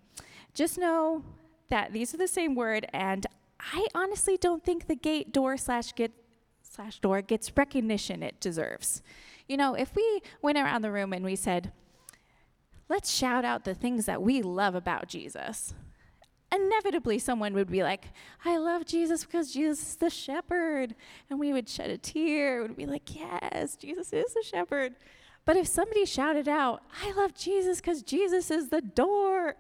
Just 0.54 0.78
know 0.78 1.24
that 1.70 1.94
these 1.94 2.14
are 2.14 2.18
the 2.18 2.28
same 2.28 2.54
word, 2.54 2.86
and 2.92 3.26
I 3.62 3.88
honestly 3.96 4.36
don't 4.36 4.62
think 4.62 4.88
the 4.88 4.98
gate, 4.98 5.32
door, 5.32 5.56
slash 5.56 5.94
get 5.96 6.12
slash 6.64 7.00
door 7.00 7.22
gets 7.22 7.56
recognition 7.56 8.22
it 8.22 8.42
deserves. 8.42 9.02
You 9.48 9.56
know, 9.56 9.74
if 9.74 9.96
we 9.96 10.22
went 10.42 10.58
around 10.58 10.82
the 10.82 10.92
room 10.92 11.14
and 11.14 11.24
we 11.24 11.38
said, 11.38 11.72
let's 12.90 13.10
shout 13.10 13.46
out 13.46 13.64
the 13.64 13.74
things 13.74 14.06
that 14.06 14.22
we 14.22 14.42
love 14.42 14.76
about 14.76 15.08
Jesus, 15.08 15.74
inevitably 16.54 17.20
someone 17.20 17.54
would 17.54 17.72
be 17.72 17.84
like, 17.84 18.06
I 18.44 18.58
love 18.58 18.86
Jesus 18.86 19.24
because 19.24 19.54
Jesus 19.54 19.90
is 19.90 19.96
the 19.96 20.10
shepherd. 20.10 20.96
And 21.30 21.40
we 21.40 21.54
would 21.54 21.70
shed 21.70 21.90
a 21.90 21.98
tear. 21.98 22.64
We'd 22.64 22.78
be 22.78 22.86
like, 22.86 23.16
yes, 23.16 23.76
Jesus 23.76 24.12
is 24.14 24.34
the 24.34 24.44
shepherd. 24.44 24.96
But 25.46 25.58
if 25.58 25.68
somebody 25.68 26.06
shouted 26.06 26.48
out, 26.48 26.84
I 27.04 27.12
love 27.14 27.34
Jesus 27.34 27.82
because 27.82 28.04
Jesus 28.04 28.52
is 28.52 28.70
the 28.70 28.82
door, 28.82 29.56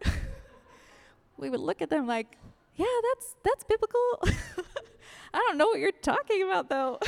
we 1.38 1.50
would 1.50 1.60
look 1.60 1.82
at 1.82 1.90
them 1.90 2.06
like, 2.06 2.38
yeah, 2.76 2.86
that's 3.10 3.36
that's 3.44 3.64
biblical. 3.64 4.00
I 5.34 5.38
don't 5.38 5.58
know 5.58 5.68
what 5.68 5.80
you're 5.80 5.92
talking 5.92 6.44
about 6.44 6.70
though. 6.70 7.00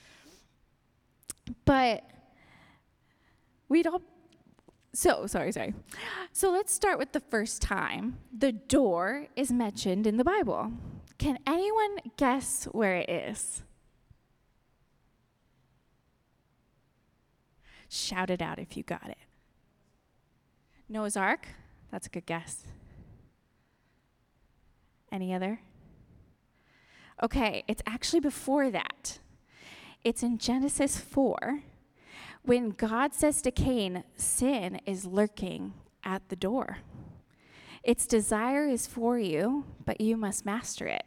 but 1.64 2.04
we'd 3.68 3.86
all 3.86 4.02
so, 4.92 5.26
sorry, 5.26 5.52
sorry. 5.52 5.74
So 6.32 6.50
let's 6.50 6.72
start 6.72 6.98
with 6.98 7.12
the 7.12 7.20
first 7.20 7.62
time 7.62 8.18
the 8.36 8.52
door 8.52 9.28
is 9.36 9.52
mentioned 9.52 10.06
in 10.06 10.16
the 10.16 10.24
Bible. 10.24 10.72
Can 11.18 11.38
anyone 11.46 11.98
guess 12.16 12.64
where 12.72 12.96
it 12.96 13.08
is? 13.08 13.62
Shout 17.88 18.30
it 18.30 18.42
out 18.42 18.58
if 18.58 18.76
you 18.76 18.82
got 18.82 19.08
it. 19.08 19.18
Noah's 20.88 21.16
Ark? 21.16 21.46
That's 21.92 22.06
a 22.06 22.10
good 22.10 22.26
guess. 22.26 22.66
Any 25.12 25.34
other? 25.34 25.60
Okay, 27.22 27.64
it's 27.68 27.82
actually 27.86 28.20
before 28.20 28.70
that. 28.70 29.18
It's 30.02 30.22
in 30.22 30.38
Genesis 30.38 30.96
4 30.96 31.62
when 32.42 32.70
God 32.70 33.14
says 33.14 33.42
to 33.42 33.50
Cain, 33.50 34.04
sin 34.16 34.80
is 34.86 35.04
lurking 35.04 35.74
at 36.04 36.28
the 36.28 36.36
door. 36.36 36.78
Its 37.82 38.06
desire 38.06 38.66
is 38.66 38.86
for 38.86 39.18
you, 39.18 39.64
but 39.84 40.00
you 40.00 40.16
must 40.16 40.44
master 40.44 40.86
it. 40.86 41.04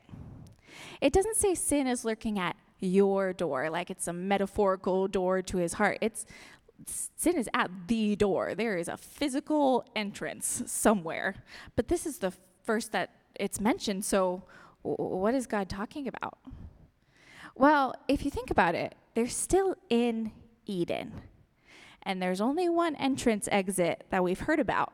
It 1.01 1.13
doesn't 1.13 1.35
say 1.35 1.53
sin 1.53 1.87
is 1.87 2.03
lurking 2.03 2.39
at 2.39 2.55
your 2.79 3.33
door, 3.33 3.69
like 3.69 3.89
it's 3.89 4.07
a 4.07 4.13
metaphorical 4.13 5.07
door 5.07 5.41
to 5.43 5.57
his 5.57 5.73
heart. 5.73 5.99
It's 6.01 6.25
sin 6.85 7.37
is 7.37 7.49
at 7.53 7.69
the 7.87 8.15
door. 8.15 8.55
There 8.55 8.77
is 8.77 8.87
a 8.87 8.97
physical 8.97 9.85
entrance 9.95 10.63
somewhere. 10.65 11.35
But 11.75 11.87
this 11.87 12.05
is 12.05 12.19
the 12.19 12.33
first 12.63 12.91
that 12.91 13.11
it's 13.35 13.59
mentioned. 13.59 14.05
So, 14.05 14.43
what 14.81 15.33
is 15.33 15.47
God 15.47 15.69
talking 15.69 16.07
about? 16.07 16.37
Well, 17.55 17.95
if 18.07 18.25
you 18.25 18.31
think 18.31 18.51
about 18.51 18.75
it, 18.75 18.95
they're 19.13 19.27
still 19.27 19.75
in 19.89 20.31
Eden. 20.65 21.13
And 22.03 22.21
there's 22.21 22.41
only 22.41 22.67
one 22.67 22.95
entrance 22.95 23.47
exit 23.51 24.05
that 24.09 24.23
we've 24.23 24.41
heard 24.41 24.59
about, 24.59 24.93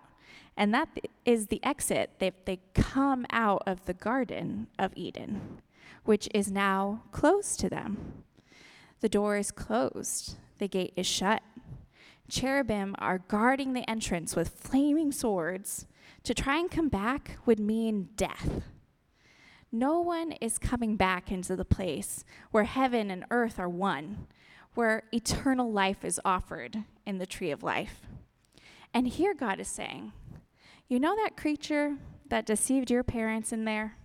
and 0.55 0.73
that 0.73 0.89
is 1.25 1.47
the 1.47 1.63
exit. 1.63 2.11
They, 2.19 2.31
they 2.45 2.59
come 2.73 3.25
out 3.31 3.63
of 3.65 3.85
the 3.85 3.93
Garden 3.93 4.67
of 4.77 4.91
Eden, 4.95 5.61
which 6.05 6.29
is 6.33 6.51
now 6.51 7.03
closed 7.11 7.59
to 7.61 7.69
them. 7.69 8.23
The 9.01 9.09
door 9.09 9.37
is 9.37 9.51
closed, 9.51 10.35
the 10.59 10.67
gate 10.67 10.93
is 10.95 11.07
shut. 11.07 11.41
cherubim 12.29 12.95
are 12.99 13.17
guarding 13.17 13.73
the 13.73 13.89
entrance 13.89 14.35
with 14.35 14.49
flaming 14.49 15.11
swords. 15.11 15.87
To 16.23 16.33
try 16.33 16.57
and 16.59 16.69
come 16.69 16.89
back 16.89 17.37
would 17.45 17.59
mean 17.59 18.09
death. 18.15 18.63
No 19.71 19.99
one 19.99 20.33
is 20.33 20.57
coming 20.57 20.95
back 20.95 21.31
into 21.31 21.55
the 21.55 21.65
place 21.65 22.25
where 22.51 22.63
heaven 22.63 23.09
and 23.11 23.25
earth 23.31 23.59
are 23.59 23.69
one, 23.69 24.27
where 24.79 25.03
eternal 25.11 25.69
life 25.69 26.05
is 26.05 26.21
offered 26.23 26.85
in 27.05 27.17
the 27.17 27.25
tree 27.25 27.51
of 27.51 27.63
life. 27.63 28.07
And 28.93 29.09
here 29.09 29.33
God 29.33 29.59
is 29.59 29.67
saying, 29.67 30.13
You 30.87 31.01
know 31.01 31.17
that 31.17 31.35
creature 31.35 31.97
that 32.29 32.45
deceived 32.45 32.89
your 32.89 33.03
parents 33.03 33.51
in 33.51 33.65
there? 33.65 33.97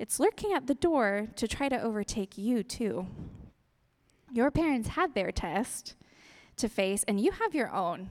It's 0.00 0.18
lurking 0.18 0.52
at 0.54 0.66
the 0.66 0.74
door 0.74 1.28
to 1.36 1.46
try 1.46 1.68
to 1.68 1.80
overtake 1.80 2.36
you, 2.36 2.64
too. 2.64 3.06
Your 4.32 4.50
parents 4.50 4.88
had 4.88 5.14
their 5.14 5.30
test 5.30 5.94
to 6.56 6.68
face, 6.68 7.04
and 7.06 7.20
you 7.20 7.30
have 7.30 7.54
your 7.54 7.72
own. 7.72 8.08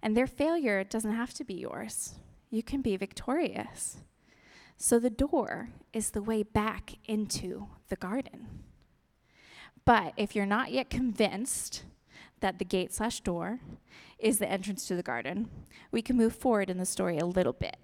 And 0.00 0.16
their 0.16 0.28
failure 0.28 0.84
doesn't 0.84 1.16
have 1.16 1.34
to 1.34 1.44
be 1.44 1.54
yours. 1.54 2.20
You 2.50 2.62
can 2.62 2.82
be 2.82 2.96
victorious. 2.96 3.96
So 4.76 5.00
the 5.00 5.10
door 5.10 5.70
is 5.92 6.10
the 6.10 6.22
way 6.22 6.44
back 6.44 6.98
into 7.06 7.66
the 7.88 7.96
garden. 7.96 8.69
But 9.84 10.12
if 10.16 10.36
you're 10.36 10.46
not 10.46 10.72
yet 10.72 10.90
convinced 10.90 11.84
that 12.40 12.58
the 12.58 12.64
gate 12.64 12.92
slash 12.92 13.20
door 13.20 13.60
is 14.18 14.38
the 14.38 14.50
entrance 14.50 14.86
to 14.86 14.94
the 14.94 15.02
garden, 15.02 15.48
we 15.90 16.02
can 16.02 16.16
move 16.16 16.34
forward 16.34 16.70
in 16.70 16.78
the 16.78 16.86
story 16.86 17.18
a 17.18 17.26
little 17.26 17.52
bit 17.52 17.76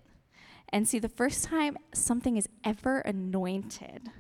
and 0.71 0.87
see 0.87 0.99
the 0.99 1.09
first 1.09 1.45
time 1.45 1.77
something 1.95 2.37
is 2.37 2.49
ever 2.65 2.99
anointed. 3.01 4.11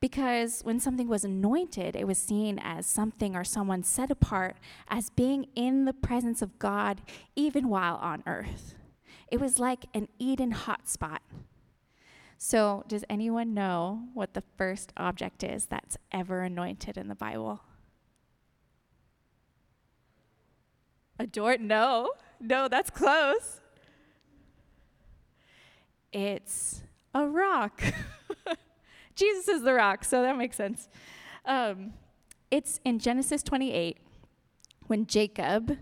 Because 0.00 0.60
when 0.62 0.80
something 0.80 1.08
was 1.08 1.24
anointed, 1.24 1.96
it 1.96 2.06
was 2.06 2.18
seen 2.18 2.58
as 2.62 2.86
something 2.86 3.34
or 3.34 3.44
someone 3.44 3.82
set 3.82 4.10
apart 4.10 4.56
as 4.88 5.08
being 5.10 5.46
in 5.54 5.86
the 5.86 5.92
presence 5.92 6.42
of 6.42 6.58
God 6.58 7.00
even 7.34 7.68
while 7.68 7.96
on 7.96 8.22
earth. 8.26 8.74
It 9.28 9.40
was 9.40 9.58
like 9.58 9.86
an 9.94 10.08
Eden 10.18 10.52
hotspot 10.52 11.18
so, 12.38 12.84
does 12.88 13.04
anyone 13.08 13.54
know 13.54 14.08
what 14.12 14.34
the 14.34 14.42
first 14.56 14.92
object 14.96 15.42
is 15.42 15.66
that's 15.66 15.96
ever 16.12 16.42
anointed 16.42 16.96
in 16.96 17.08
the 17.08 17.14
Bible? 17.14 17.60
A 21.18 21.26
door? 21.26 21.56
No, 21.58 22.12
no, 22.40 22.68
that's 22.68 22.90
close. 22.90 23.60
It's 26.12 26.82
a 27.14 27.26
rock. 27.26 27.82
Jesus 29.14 29.48
is 29.48 29.62
the 29.62 29.74
rock, 29.74 30.04
so 30.04 30.22
that 30.22 30.36
makes 30.36 30.56
sense. 30.56 30.88
Um, 31.44 31.94
it's 32.50 32.80
in 32.84 32.98
Genesis 32.98 33.42
28 33.42 33.98
when 34.86 35.06
Jacob 35.06 35.78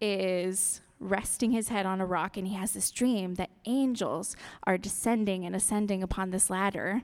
is 0.00 0.80
resting 1.04 1.52
his 1.52 1.68
head 1.68 1.86
on 1.86 2.00
a 2.00 2.06
rock, 2.06 2.36
and 2.36 2.48
he 2.48 2.54
has 2.54 2.72
this 2.72 2.90
dream 2.90 3.34
that 3.34 3.50
angels 3.66 4.36
are 4.64 4.78
descending 4.78 5.44
and 5.44 5.54
ascending 5.54 6.02
upon 6.02 6.30
this 6.30 6.50
ladder. 6.50 7.02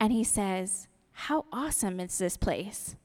And 0.00 0.12
he 0.12 0.24
says, 0.24 0.88
How 1.12 1.46
awesome 1.52 2.00
is 2.00 2.18
this 2.18 2.36
place! 2.36 2.96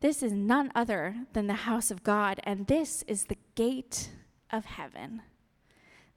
This 0.00 0.22
is 0.22 0.32
none 0.32 0.72
other 0.74 1.14
than 1.32 1.46
the 1.46 1.54
house 1.54 1.90
of 1.90 2.02
God, 2.02 2.40
and 2.42 2.66
this 2.66 3.04
is 3.06 3.24
the 3.24 3.38
gate 3.54 4.10
of 4.50 4.64
heaven. 4.64 5.22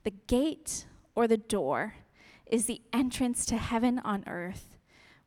The 0.04 0.14
gate 0.28 0.86
or 1.14 1.28
the 1.28 1.38
door 1.38 1.96
is 2.48 2.66
the 2.66 2.82
entrance 2.92 3.46
to 3.48 3.58
heaven 3.58 4.00
on 4.00 4.24
earth, 4.26 4.78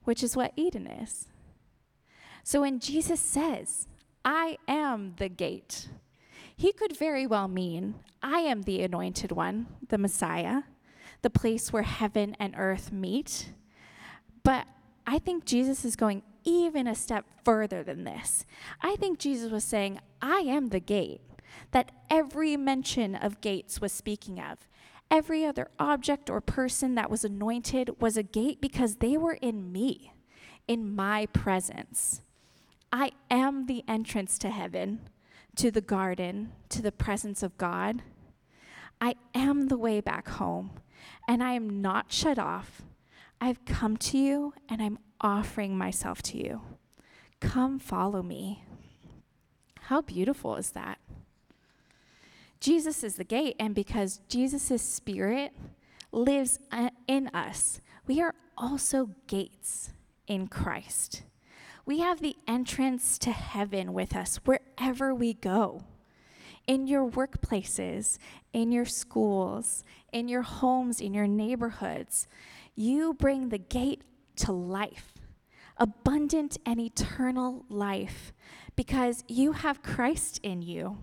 which 0.05 0.23
is 0.23 0.37
what 0.37 0.53
Eden 0.57 0.87
is. 0.87 1.29
So 2.43 2.63
when 2.63 2.81
Jesus 2.81 3.21
says, 3.21 3.87
I 4.25 4.59
am 4.67 5.15
the 5.19 5.29
gate, 5.29 5.89
he 6.59 6.73
could 6.73 6.97
very 6.97 7.25
well 7.25 7.47
mean, 7.47 7.95
I 8.21 8.41
am 8.41 8.63
the 8.63 8.83
anointed 8.83 9.31
one, 9.31 9.69
the 9.91 9.97
Messiah, 9.97 10.63
the 11.23 11.31
place 11.31 11.73
where 11.73 11.85
heaven 11.85 12.37
and 12.41 12.53
earth 12.59 12.91
meet. 12.91 13.53
But 14.43 14.67
I 15.07 15.21
think 15.21 15.45
Jesus 15.45 15.85
is 15.85 15.95
going 15.95 16.25
even 16.43 16.89
a 16.89 16.97
step 16.97 17.27
further 17.45 17.85
than 17.85 18.03
this. 18.03 18.45
I 18.83 18.97
think 18.97 19.21
Jesus 19.21 19.53
was 19.53 19.63
saying, 19.63 20.01
I 20.21 20.39
am 20.41 20.71
the 20.71 20.81
gate 20.81 21.21
that 21.71 21.93
every 22.11 22.57
mention 22.57 23.15
of 23.15 23.41
gates 23.41 23.81
was 23.81 23.93
speaking 23.93 24.41
of. 24.41 24.67
Every 25.13 25.45
other 25.45 25.71
object 25.79 26.29
or 26.29 26.41
person 26.41 26.97
that 26.97 27.09
was 27.09 27.23
anointed 27.23 28.01
was 28.01 28.17
a 28.17 28.25
gate 28.25 28.61
because 28.61 28.97
they 28.97 29.17
were 29.17 29.35
in 29.35 29.71
me, 29.71 30.13
in 30.67 30.93
my 30.93 31.27
presence. 31.27 32.23
I 32.93 33.13
am 33.31 33.67
the 33.67 33.85
entrance 33.87 34.39
to 34.39 34.51
heaven 34.51 35.09
to 35.59 35.73
the 35.73 35.81
garden, 35.81 36.53
to 36.69 36.81
the 36.81 36.93
presence 36.93 37.43
of 37.43 37.59
God. 37.59 38.03
I 39.01 39.17
am 39.35 39.67
the 39.67 39.77
way 39.77 40.01
back 40.01 40.29
home, 40.29 40.71
and 41.27 41.43
I 41.43 41.53
am 41.53 41.83
not 41.83 42.13
shut 42.13 42.39
off. 42.39 42.83
I've 43.41 43.65
come 43.65 43.97
to 43.99 44.19
you, 44.19 44.55
and 44.69 44.81
I'm 44.81 45.01
offering 45.21 45.77
myself 45.77 46.23
to 46.23 46.39
you. 46.39 46.63
Come 47.41 47.81
follow 47.81 48.23
me. 48.23 48.63
How 49.83 50.01
beautiful 50.01 50.55
is 50.55 50.71
that? 50.71 50.99
Jesus 52.61 53.03
is 53.03 53.17
the 53.17 53.25
gate, 53.25 53.57
and 53.59 53.75
because 53.75 54.21
Jesus' 54.29 54.83
spirit 54.83 55.53
lives 56.13 56.61
uh, 56.71 56.91
in 57.09 57.29
us, 57.29 57.81
we 58.07 58.21
are 58.21 58.35
also 58.57 59.11
gates 59.27 59.91
in 60.29 60.47
Christ. 60.47 61.23
We 61.89 62.01
have 62.01 62.21
the 62.21 62.37
entrance 62.47 63.17
to 63.21 63.31
heaven 63.31 63.95
with 63.95 64.15
us 64.15 64.37
wherever 64.45 65.15
we 65.15 65.33
go. 65.33 65.85
In 66.67 66.87
your 66.87 67.09
workplaces, 67.09 68.19
in 68.53 68.71
your 68.73 68.85
schools, 68.85 69.85
in 70.13 70.29
your 70.29 70.43
homes, 70.43 71.01
in 71.01 71.15
your 71.15 71.27
neighborhoods, 71.27 72.29
you 72.77 73.15
bring 73.15 73.49
the 73.49 73.57
gate 73.57 74.03
to 74.37 74.53
life, 74.53 75.15
abundant 75.79 76.59
and 76.67 76.79
eternal 76.79 77.65
life, 77.71 78.35
because 78.77 79.25
you 79.27 79.53
have 79.53 79.83
Christ 79.83 80.41
in 80.43 80.61
you. 80.61 80.99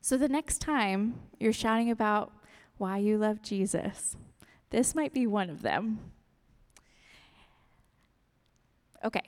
So 0.00 0.16
the 0.16 0.30
next 0.30 0.62
time 0.62 1.20
you're 1.38 1.52
shouting 1.52 1.90
about 1.90 2.32
why 2.78 2.96
you 2.96 3.18
love 3.18 3.42
Jesus, 3.42 4.16
this 4.70 4.94
might 4.94 5.12
be 5.12 5.26
one 5.26 5.50
of 5.50 5.60
them. 5.60 6.12
Okay, 9.04 9.22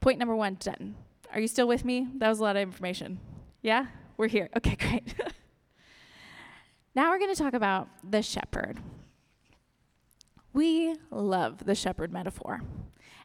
point 0.00 0.18
number 0.18 0.34
one 0.34 0.56
done. 0.60 0.94
Are 1.32 1.40
you 1.40 1.48
still 1.48 1.66
with 1.68 1.84
me? 1.84 2.08
That 2.16 2.28
was 2.28 2.40
a 2.40 2.42
lot 2.42 2.56
of 2.56 2.62
information. 2.62 3.18
Yeah? 3.62 3.86
We're 4.16 4.28
here. 4.28 4.48
Okay, 4.56 4.76
great. 4.76 5.14
now 6.94 7.10
we're 7.10 7.18
going 7.18 7.34
to 7.34 7.42
talk 7.42 7.54
about 7.54 7.88
the 8.08 8.22
shepherd. 8.22 8.78
We 10.52 10.96
love 11.10 11.64
the 11.64 11.74
shepherd 11.74 12.12
metaphor. 12.12 12.60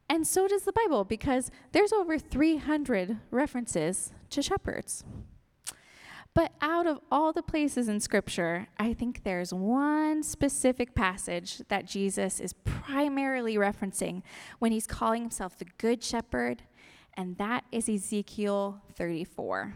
And 0.09 0.25
so 0.25 0.47
does 0.47 0.63
the 0.63 0.71
Bible 0.71 1.03
because 1.03 1.51
there's 1.73 1.91
over 1.91 2.17
300 2.17 3.17
references 3.29 4.13
to 4.29 4.41
shepherds. 4.41 5.03
But 6.37 6.51
out 6.61 6.85
of 6.85 6.99
all 7.11 7.33
the 7.33 7.41
places 7.41 7.87
in 7.87 7.99
Scripture, 7.99 8.67
I 8.77 8.93
think 8.93 9.23
there's 9.23 9.51
one 9.51 10.21
specific 10.21 10.93
passage 10.93 11.63
that 11.67 11.87
Jesus 11.87 12.39
is 12.39 12.53
primarily 12.63 13.55
referencing 13.55 14.21
when 14.59 14.71
he's 14.71 14.85
calling 14.85 15.23
himself 15.23 15.57
the 15.57 15.65
Good 15.79 16.03
Shepherd, 16.03 16.61
and 17.15 17.35
that 17.37 17.63
is 17.71 17.89
Ezekiel 17.89 18.79
34. 18.93 19.73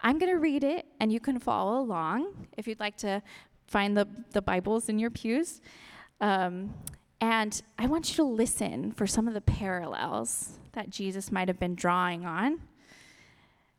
I'm 0.00 0.20
going 0.20 0.30
to 0.30 0.38
read 0.38 0.62
it, 0.62 0.86
and 1.00 1.12
you 1.12 1.18
can 1.18 1.40
follow 1.40 1.80
along 1.80 2.46
if 2.56 2.68
you'd 2.68 2.78
like 2.78 2.96
to 2.98 3.20
find 3.66 3.96
the, 3.96 4.06
the 4.30 4.40
Bibles 4.40 4.88
in 4.88 5.00
your 5.00 5.10
pews. 5.10 5.60
Um, 6.20 6.72
and 7.20 7.60
I 7.76 7.88
want 7.88 8.10
you 8.10 8.14
to 8.14 8.22
listen 8.22 8.92
for 8.92 9.08
some 9.08 9.26
of 9.26 9.34
the 9.34 9.40
parallels 9.40 10.60
that 10.74 10.88
Jesus 10.88 11.32
might 11.32 11.48
have 11.48 11.58
been 11.58 11.74
drawing 11.74 12.24
on 12.24 12.60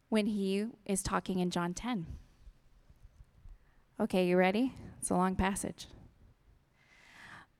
when 0.09 0.25
he 0.25 0.65
is 0.85 1.01
talking 1.01 1.39
in 1.39 1.51
John 1.51 1.73
10. 1.73 2.07
Okay, 3.99 4.27
you 4.27 4.37
ready? 4.37 4.73
It's 4.99 5.09
a 5.09 5.15
long 5.15 5.35
passage. 5.35 5.87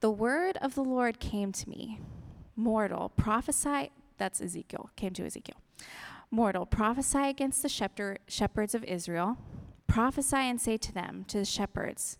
The 0.01 0.11
word 0.11 0.57
of 0.61 0.75
the 0.75 0.83
Lord 0.83 1.19
came 1.19 1.51
to 1.51 1.69
me, 1.69 1.99
mortal, 2.55 3.09
prophesy, 3.09 3.91
that's 4.17 4.41
Ezekiel, 4.41 4.89
came 4.95 5.13
to 5.13 5.25
Ezekiel. 5.25 5.57
Mortal, 6.31 6.65
prophesy 6.65 7.27
against 7.27 7.61
the 7.61 7.69
shepherd, 7.69 8.19
shepherds 8.27 8.73
of 8.73 8.83
Israel, 8.85 9.37
prophesy 9.87 10.37
and 10.37 10.61
say 10.61 10.77
to 10.77 10.93
them, 10.93 11.25
to 11.27 11.39
the 11.39 11.45
shepherds, 11.45 12.17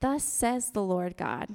Thus 0.00 0.24
says 0.24 0.70
the 0.70 0.82
Lord 0.82 1.16
God, 1.16 1.54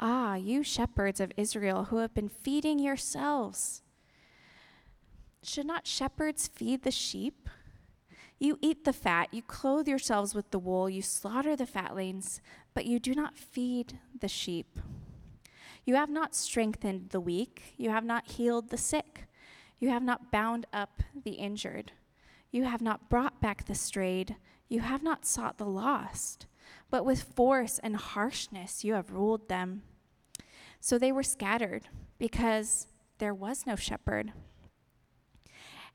Ah, 0.00 0.34
you 0.36 0.62
shepherds 0.62 1.20
of 1.20 1.32
Israel 1.36 1.84
who 1.84 1.98
have 1.98 2.14
been 2.14 2.28
feeding 2.28 2.78
yourselves 2.78 3.82
should 5.48 5.66
not 5.66 5.86
shepherds 5.86 6.46
feed 6.46 6.82
the 6.82 6.90
sheep? 6.90 7.48
You 8.38 8.58
eat 8.60 8.84
the 8.84 8.92
fat, 8.92 9.28
you 9.32 9.42
clothe 9.42 9.88
yourselves 9.88 10.34
with 10.34 10.50
the 10.50 10.58
wool, 10.58 10.88
you 10.88 11.02
slaughter 11.02 11.56
the 11.56 11.66
fatlings, 11.66 12.40
but 12.72 12.86
you 12.86 13.00
do 13.00 13.14
not 13.14 13.36
feed 13.36 13.98
the 14.20 14.28
sheep. 14.28 14.78
You 15.84 15.96
have 15.96 16.10
not 16.10 16.36
strengthened 16.36 17.10
the 17.10 17.20
weak, 17.20 17.74
you 17.76 17.90
have 17.90 18.04
not 18.04 18.30
healed 18.30 18.70
the 18.70 18.76
sick, 18.76 19.24
you 19.78 19.88
have 19.90 20.02
not 20.02 20.30
bound 20.30 20.66
up 20.72 21.02
the 21.24 21.32
injured. 21.32 21.92
You 22.50 22.64
have 22.64 22.80
not 22.80 23.08
brought 23.08 23.40
back 23.40 23.66
the 23.66 23.74
strayed. 23.74 24.36
You 24.68 24.80
have 24.80 25.02
not 25.02 25.26
sought 25.26 25.58
the 25.58 25.66
lost. 25.66 26.46
But 26.90 27.04
with 27.04 27.22
force 27.22 27.78
and 27.78 27.96
harshness 27.96 28.84
you 28.84 28.94
have 28.94 29.12
ruled 29.12 29.48
them. 29.48 29.82
So 30.80 30.98
they 30.98 31.12
were 31.12 31.22
scattered 31.22 31.88
because 32.18 32.86
there 33.18 33.34
was 33.34 33.66
no 33.66 33.76
shepherd. 33.76 34.32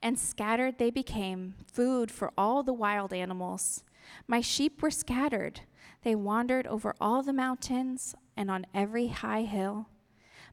And 0.03 0.19
scattered 0.19 0.77
they 0.77 0.91
became 0.91 1.55
food 1.65 2.11
for 2.11 2.33
all 2.37 2.61
the 2.61 2.73
wild 2.73 3.13
animals. 3.13 3.85
My 4.27 4.41
sheep 4.41 4.81
were 4.81 4.91
scattered. 4.91 5.61
They 6.03 6.13
wandered 6.13 6.67
over 6.67 6.93
all 6.99 7.23
the 7.23 7.31
mountains 7.31 8.13
and 8.35 8.51
on 8.51 8.67
every 8.73 9.07
high 9.07 9.43
hill. 9.43 9.87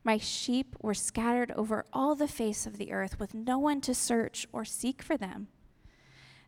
My 0.05 0.19
sheep 0.19 0.77
were 0.81 0.95
scattered 0.95 1.51
over 1.57 1.85
all 1.93 2.15
the 2.15 2.29
face 2.29 2.65
of 2.65 2.79
the 2.79 2.93
earth 2.93 3.19
with 3.19 3.35
no 3.35 3.59
one 3.59 3.81
to 3.83 3.93
search 3.93 4.47
or 4.53 4.65
seek 4.65 5.03
for 5.03 5.17
them. 5.17 5.49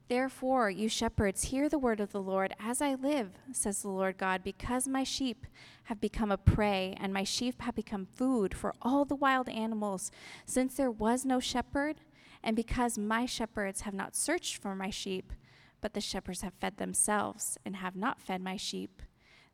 Therefore, 0.09 0.71
you 0.71 0.89
shepherds, 0.89 1.45
hear 1.45 1.69
the 1.69 1.79
word 1.79 1.99
of 1.99 2.13
the 2.13 2.23
Lord 2.23 2.55
as 2.61 2.81
I 2.81 2.95
live, 2.95 3.31
says 3.53 3.83
the 3.83 3.89
Lord 3.89 4.17
God, 4.17 4.45
because 4.45 4.87
my 4.87 5.05
sheep 5.05 5.47
have 5.85 6.01
become 6.01 6.31
a 6.31 6.37
prey, 6.37 6.97
and 7.01 7.13
my 7.13 7.25
sheep 7.25 7.63
have 7.63 7.75
become 7.75 8.07
food 8.07 8.55
for 8.55 8.75
all 8.81 9.05
the 9.05 9.17
wild 9.17 9.49
animals, 9.49 10.11
since 10.45 10.75
there 10.75 10.91
was 10.91 11.25
no 11.25 11.41
shepherd, 11.41 12.01
and 12.43 12.57
because 12.57 12.99
my 12.99 13.27
shepherds 13.27 13.83
have 13.83 13.95
not 13.95 14.17
searched 14.17 14.57
for 14.57 14.75
my 14.75 14.91
sheep, 14.91 15.33
but 15.81 15.95
the 15.95 16.01
shepherds 16.01 16.43
have 16.43 16.55
fed 16.55 16.77
themselves 16.77 17.59
and 17.65 17.77
have 17.77 17.97
not 17.97 18.21
fed 18.21 18.41
my 18.41 18.57
sheep. 18.57 19.03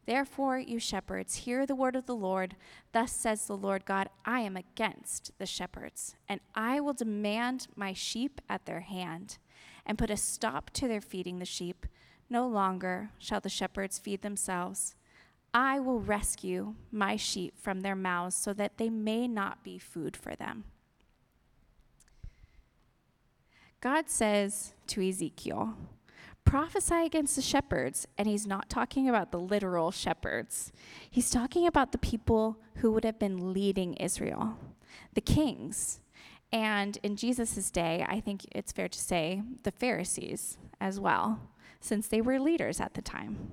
Therefore, 0.06 0.58
you 0.58 0.78
shepherds, 0.78 1.34
hear 1.34 1.66
the 1.66 1.74
word 1.74 1.94
of 1.94 2.06
the 2.06 2.16
Lord. 2.16 2.56
Thus 2.92 3.12
says 3.12 3.46
the 3.46 3.56
Lord 3.56 3.84
God 3.84 4.08
I 4.24 4.40
am 4.40 4.56
against 4.56 5.32
the 5.38 5.44
shepherds, 5.44 6.14
and 6.26 6.40
I 6.54 6.80
will 6.80 6.94
demand 6.94 7.66
my 7.76 7.92
sheep 7.92 8.40
at 8.48 8.64
their 8.64 8.80
hand 8.80 9.36
and 9.84 9.98
put 9.98 10.10
a 10.10 10.16
stop 10.16 10.70
to 10.70 10.88
their 10.88 11.02
feeding 11.02 11.38
the 11.38 11.44
sheep. 11.44 11.84
No 12.30 12.46
longer 12.46 13.10
shall 13.18 13.40
the 13.40 13.50
shepherds 13.50 13.98
feed 13.98 14.22
themselves. 14.22 14.94
I 15.52 15.78
will 15.80 16.00
rescue 16.00 16.74
my 16.90 17.16
sheep 17.16 17.58
from 17.58 17.80
their 17.80 17.96
mouths 17.96 18.36
so 18.36 18.52
that 18.54 18.78
they 18.78 18.90
may 18.90 19.28
not 19.28 19.62
be 19.62 19.78
food 19.78 20.16
for 20.16 20.34
them. 20.34 20.64
God 23.80 24.08
says 24.08 24.74
to 24.88 25.06
Ezekiel, 25.06 25.74
prophesy 26.44 27.04
against 27.04 27.36
the 27.36 27.42
shepherds, 27.42 28.08
and 28.16 28.26
he's 28.26 28.46
not 28.46 28.68
talking 28.68 29.08
about 29.08 29.30
the 29.30 29.38
literal 29.38 29.90
shepherds. 29.90 30.72
He's 31.10 31.30
talking 31.30 31.66
about 31.66 31.92
the 31.92 31.98
people 31.98 32.58
who 32.76 32.90
would 32.92 33.04
have 33.04 33.18
been 33.18 33.52
leading 33.52 33.94
Israel, 33.94 34.56
the 35.14 35.20
kings, 35.20 36.00
and 36.52 36.98
in 37.02 37.16
Jesus' 37.16 37.70
day, 37.70 38.04
I 38.08 38.20
think 38.20 38.46
it's 38.52 38.72
fair 38.72 38.88
to 38.88 38.98
say 38.98 39.42
the 39.64 39.70
Pharisees 39.70 40.56
as 40.80 40.98
well, 40.98 41.40
since 41.80 42.08
they 42.08 42.20
were 42.20 42.40
leaders 42.40 42.80
at 42.80 42.94
the 42.94 43.02
time. 43.02 43.50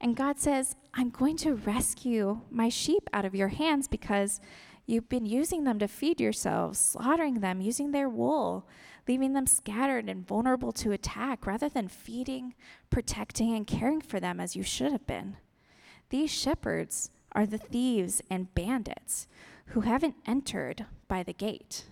And 0.00 0.16
God 0.16 0.40
says, 0.40 0.74
I'm 0.94 1.10
going 1.10 1.36
to 1.38 1.54
rescue 1.54 2.40
my 2.50 2.68
sheep 2.68 3.08
out 3.12 3.24
of 3.24 3.36
your 3.36 3.48
hands 3.48 3.86
because 3.86 4.40
you've 4.86 5.08
been 5.08 5.26
using 5.26 5.64
them 5.64 5.78
to 5.78 5.88
feed 5.88 6.20
yourselves, 6.20 6.78
slaughtering 6.78 7.40
them, 7.40 7.60
using 7.60 7.90
their 7.90 8.08
wool, 8.08 8.66
leaving 9.08 9.32
them 9.32 9.46
scattered 9.46 10.08
and 10.08 10.26
vulnerable 10.26 10.72
to 10.72 10.92
attack 10.92 11.46
rather 11.46 11.68
than 11.68 11.88
feeding, 11.88 12.54
protecting, 12.90 13.54
and 13.54 13.66
caring 13.66 14.00
for 14.00 14.20
them 14.20 14.40
as 14.40 14.56
you 14.56 14.62
should 14.62 14.92
have 14.92 15.06
been. 15.06 15.36
These 16.10 16.30
shepherds 16.30 17.10
are 17.32 17.46
the 17.46 17.58
thieves 17.58 18.22
and 18.30 18.54
bandits 18.54 19.26
who 19.66 19.80
haven't 19.80 20.16
entered 20.26 20.86
by 21.08 21.22
the 21.22 21.32
gate. 21.32 21.84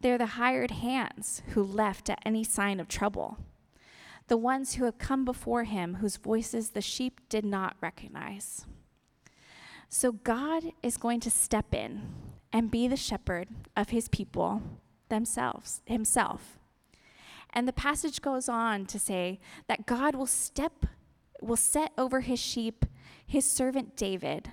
They're 0.00 0.18
the 0.18 0.26
hired 0.26 0.70
hands 0.70 1.42
who 1.48 1.62
left 1.62 2.10
at 2.10 2.22
any 2.24 2.44
sign 2.44 2.80
of 2.80 2.88
trouble, 2.88 3.38
the 4.28 4.36
ones 4.36 4.74
who 4.74 4.84
have 4.84 4.98
come 4.98 5.24
before 5.24 5.64
him 5.64 5.96
whose 5.96 6.16
voices 6.16 6.70
the 6.70 6.80
sheep 6.80 7.20
did 7.28 7.44
not 7.44 7.76
recognize. 7.80 8.66
So 9.94 10.10
God 10.10 10.64
is 10.82 10.96
going 10.96 11.20
to 11.20 11.30
step 11.30 11.72
in 11.72 12.02
and 12.52 12.68
be 12.68 12.88
the 12.88 12.96
shepherd 12.96 13.46
of 13.76 13.90
his 13.90 14.08
people 14.08 14.60
themselves, 15.08 15.82
himself. 15.84 16.58
And 17.50 17.68
the 17.68 17.72
passage 17.72 18.20
goes 18.20 18.48
on 18.48 18.86
to 18.86 18.98
say 18.98 19.38
that 19.68 19.86
God 19.86 20.16
will 20.16 20.26
step 20.26 20.84
will 21.40 21.54
set 21.54 21.92
over 21.96 22.22
his 22.22 22.40
sheep 22.40 22.84
his 23.24 23.48
servant 23.48 23.96
David, 23.96 24.50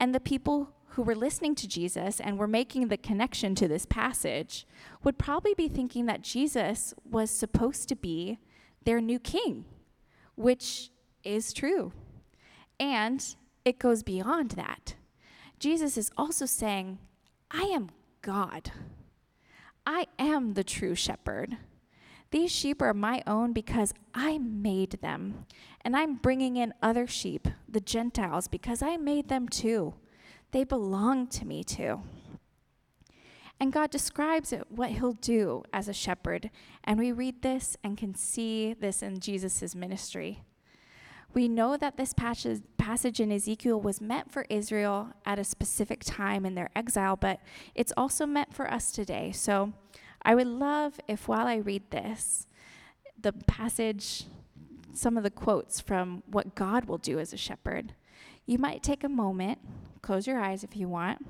and 0.00 0.12
the 0.12 0.18
people 0.18 0.72
who 0.88 1.02
were 1.02 1.14
listening 1.14 1.54
to 1.54 1.68
Jesus 1.68 2.18
and 2.18 2.36
were 2.36 2.48
making 2.48 2.88
the 2.88 2.96
connection 2.96 3.54
to 3.54 3.68
this 3.68 3.86
passage 3.86 4.66
would 5.04 5.18
probably 5.18 5.54
be 5.54 5.68
thinking 5.68 6.06
that 6.06 6.22
Jesus 6.22 6.94
was 7.08 7.30
supposed 7.30 7.88
to 7.90 7.94
be 7.94 8.40
their 8.84 9.00
new 9.00 9.20
king, 9.20 9.66
which 10.34 10.90
is 11.22 11.52
true. 11.52 11.92
And 12.80 13.36
it 13.64 13.78
goes 13.78 14.02
beyond 14.02 14.52
that. 14.52 14.94
Jesus 15.58 15.98
is 15.98 16.10
also 16.16 16.46
saying, 16.46 16.98
I 17.50 17.62
am 17.62 17.90
God. 18.22 18.72
I 19.86 20.06
am 20.18 20.54
the 20.54 20.64
true 20.64 20.94
shepherd. 20.94 21.56
These 22.30 22.52
sheep 22.52 22.80
are 22.80 22.94
my 22.94 23.22
own 23.26 23.52
because 23.52 23.92
I 24.14 24.38
made 24.38 24.98
them. 25.02 25.46
And 25.82 25.96
I'm 25.96 26.14
bringing 26.14 26.56
in 26.56 26.74
other 26.80 27.06
sheep, 27.06 27.48
the 27.68 27.80
Gentiles, 27.80 28.46
because 28.46 28.82
I 28.82 28.96
made 28.96 29.28
them 29.28 29.48
too. 29.48 29.94
They 30.52 30.64
belong 30.64 31.26
to 31.28 31.46
me 31.46 31.64
too. 31.64 32.02
And 33.58 33.72
God 33.72 33.90
describes 33.90 34.54
what 34.68 34.90
he'll 34.90 35.12
do 35.12 35.64
as 35.72 35.88
a 35.88 35.92
shepherd. 35.92 36.50
And 36.84 36.98
we 36.98 37.12
read 37.12 37.42
this 37.42 37.76
and 37.84 37.98
can 37.98 38.14
see 38.14 38.74
this 38.74 39.02
in 39.02 39.20
Jesus' 39.20 39.74
ministry. 39.74 40.42
We 41.32 41.46
know 41.46 41.76
that 41.76 41.96
this 41.96 42.12
passage, 42.12 43.20
in 43.20 43.30
Ezekiel 43.30 43.80
was 43.80 44.00
meant 44.00 44.32
for 44.32 44.46
Israel 44.50 45.12
at 45.24 45.38
a 45.38 45.44
specific 45.44 46.02
time 46.04 46.44
in 46.44 46.56
their 46.56 46.70
exile, 46.74 47.16
but 47.16 47.38
it's 47.74 47.92
also 47.96 48.26
meant 48.26 48.52
for 48.52 48.68
us 48.70 48.90
today. 48.90 49.30
So 49.30 49.72
I 50.22 50.34
would 50.34 50.48
love 50.48 50.98
if 51.06 51.28
while 51.28 51.46
I 51.46 51.56
read 51.56 51.90
this, 51.90 52.46
the 53.20 53.32
passage, 53.32 54.24
some 54.92 55.16
of 55.16 55.22
the 55.22 55.30
quotes 55.30 55.80
from 55.80 56.24
what 56.26 56.56
God 56.56 56.86
will 56.86 56.98
do 56.98 57.20
as 57.20 57.32
a 57.32 57.36
shepherd, 57.36 57.94
you 58.44 58.58
might 58.58 58.82
take 58.82 59.04
a 59.04 59.08
moment, 59.08 59.60
close 60.02 60.26
your 60.26 60.40
eyes 60.40 60.64
if 60.64 60.74
you 60.74 60.88
want, 60.88 61.24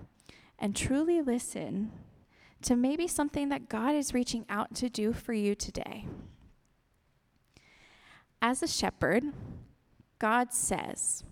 and 0.59 0.75
truly 0.75 1.21
listen 1.21 1.93
to 2.63 2.75
maybe 2.75 3.07
something 3.07 3.51
that 3.51 3.69
God 3.69 3.95
is 3.95 4.15
reaching 4.15 4.47
out 4.49 4.75
to 4.77 4.89
do 4.89 5.13
for 5.13 5.35
you 5.35 5.55
today. 5.55 6.07
As 8.41 8.63
a 8.63 8.67
shepherd, 8.67 9.25
God 10.21 10.53
says, 10.53 11.25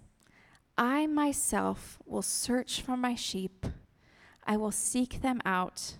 I 0.78 1.06
myself 1.06 1.98
will 2.06 2.22
search 2.22 2.80
for 2.80 2.96
my 2.96 3.14
sheep. 3.14 3.66
I 4.46 4.56
will 4.56 4.72
seek 4.72 5.20
them 5.20 5.40
out. 5.44 5.98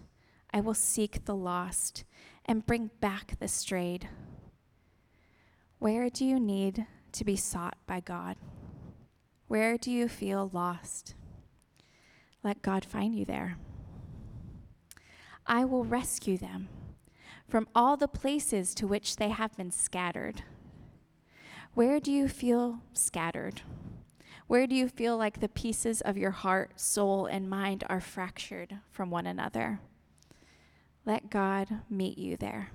I 0.53 0.61
will 0.61 0.75
seek 0.75 1.27
the 1.27 1.37
lost 1.37 2.05
and 2.47 2.65
bring 2.65 2.91
back 3.01 3.39
the 3.39 3.47
strayed. 3.47 4.09
Where 5.79 6.09
do 6.09 6.25
you 6.25 6.41
need 6.41 6.87
to 7.13 7.25
be 7.25 7.37
sought 7.37 7.77
by 7.87 8.01
God? 8.01 8.37
Where 9.49 9.77
do 9.77 9.91
you 9.91 10.09
feel 10.09 10.51
lost? 10.53 11.15
Let 12.43 12.63
God 12.63 12.87
find 12.87 13.15
you 13.15 13.27
there. 13.27 13.59
I 15.47 15.67
will 15.67 15.85
rescue 15.85 16.39
them 16.39 16.69
from 17.47 17.69
all 17.75 17.99
the 17.99 18.09
places 18.09 18.75
to 18.77 18.87
which 18.87 19.17
they 19.17 19.29
have 19.29 19.57
been 19.57 19.71
scattered. 19.71 20.43
Where 21.79 22.01
do 22.01 22.11
you 22.11 22.27
feel 22.27 22.81
scattered? 22.93 23.63
Where 24.49 24.67
do 24.67 24.75
you 24.75 24.89
feel 24.89 25.17
like 25.17 25.39
the 25.39 25.49
pieces 25.49 26.01
of 26.01 26.19
your 26.19 26.33
heart, 26.33 26.81
soul, 26.81 27.27
and 27.27 27.49
mind 27.49 27.85
are 27.89 28.01
fractured 28.01 28.79
from 28.91 29.13
one 29.13 29.29
another? 29.29 29.79
Let 31.07 31.31
God 31.31 31.69
meet 31.89 32.19
you 32.19 32.37
there. 32.37 32.73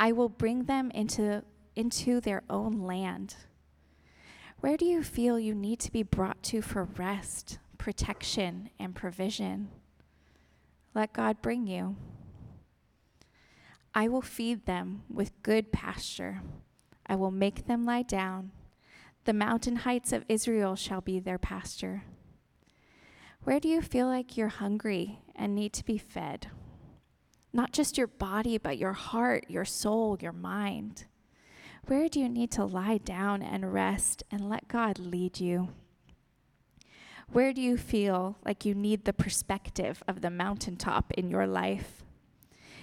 I 0.00 0.10
will 0.10 0.28
bring 0.28 0.64
them 0.64 0.90
into, 0.90 1.44
into 1.76 2.20
their 2.20 2.42
own 2.50 2.80
land 2.80 3.36
where 4.58 4.76
do 4.76 4.84
you 4.84 5.04
feel 5.04 5.38
you 5.38 5.54
need 5.54 5.78
to 5.78 5.92
be 5.92 6.02
brought 6.02 6.42
to 6.42 6.62
for 6.62 6.82
rest, 6.82 7.60
protection, 7.78 8.70
and 8.76 8.92
provision? 8.92 9.68
Let 10.94 11.12
God 11.12 11.40
bring 11.40 11.68
you. 11.68 11.94
I 13.94 14.08
will 14.08 14.20
feed 14.20 14.66
them 14.66 15.04
with 15.08 15.40
good 15.44 15.70
pasture. 15.70 16.40
I 17.06 17.16
will 17.16 17.30
make 17.30 17.66
them 17.66 17.84
lie 17.84 18.02
down. 18.02 18.52
The 19.24 19.32
mountain 19.32 19.76
heights 19.76 20.12
of 20.12 20.24
Israel 20.28 20.76
shall 20.76 21.00
be 21.00 21.18
their 21.18 21.38
pasture. 21.38 22.04
Where 23.44 23.60
do 23.60 23.68
you 23.68 23.82
feel 23.82 24.06
like 24.06 24.36
you're 24.36 24.48
hungry 24.48 25.20
and 25.34 25.54
need 25.54 25.72
to 25.74 25.84
be 25.84 25.98
fed? 25.98 26.48
Not 27.52 27.72
just 27.72 27.96
your 27.98 28.06
body, 28.06 28.58
but 28.58 28.78
your 28.78 28.94
heart, 28.94 29.46
your 29.48 29.64
soul, 29.64 30.18
your 30.20 30.32
mind. 30.32 31.04
Where 31.86 32.08
do 32.08 32.18
you 32.20 32.28
need 32.28 32.50
to 32.52 32.64
lie 32.64 32.98
down 32.98 33.42
and 33.42 33.72
rest 33.72 34.22
and 34.30 34.48
let 34.48 34.68
God 34.68 34.98
lead 34.98 35.40
you? 35.40 35.68
Where 37.30 37.52
do 37.52 37.60
you 37.60 37.76
feel 37.76 38.38
like 38.44 38.64
you 38.64 38.74
need 38.74 39.04
the 39.04 39.12
perspective 39.12 40.02
of 40.08 40.20
the 40.20 40.30
mountaintop 40.30 41.12
in 41.12 41.28
your 41.28 41.46
life? 41.46 42.02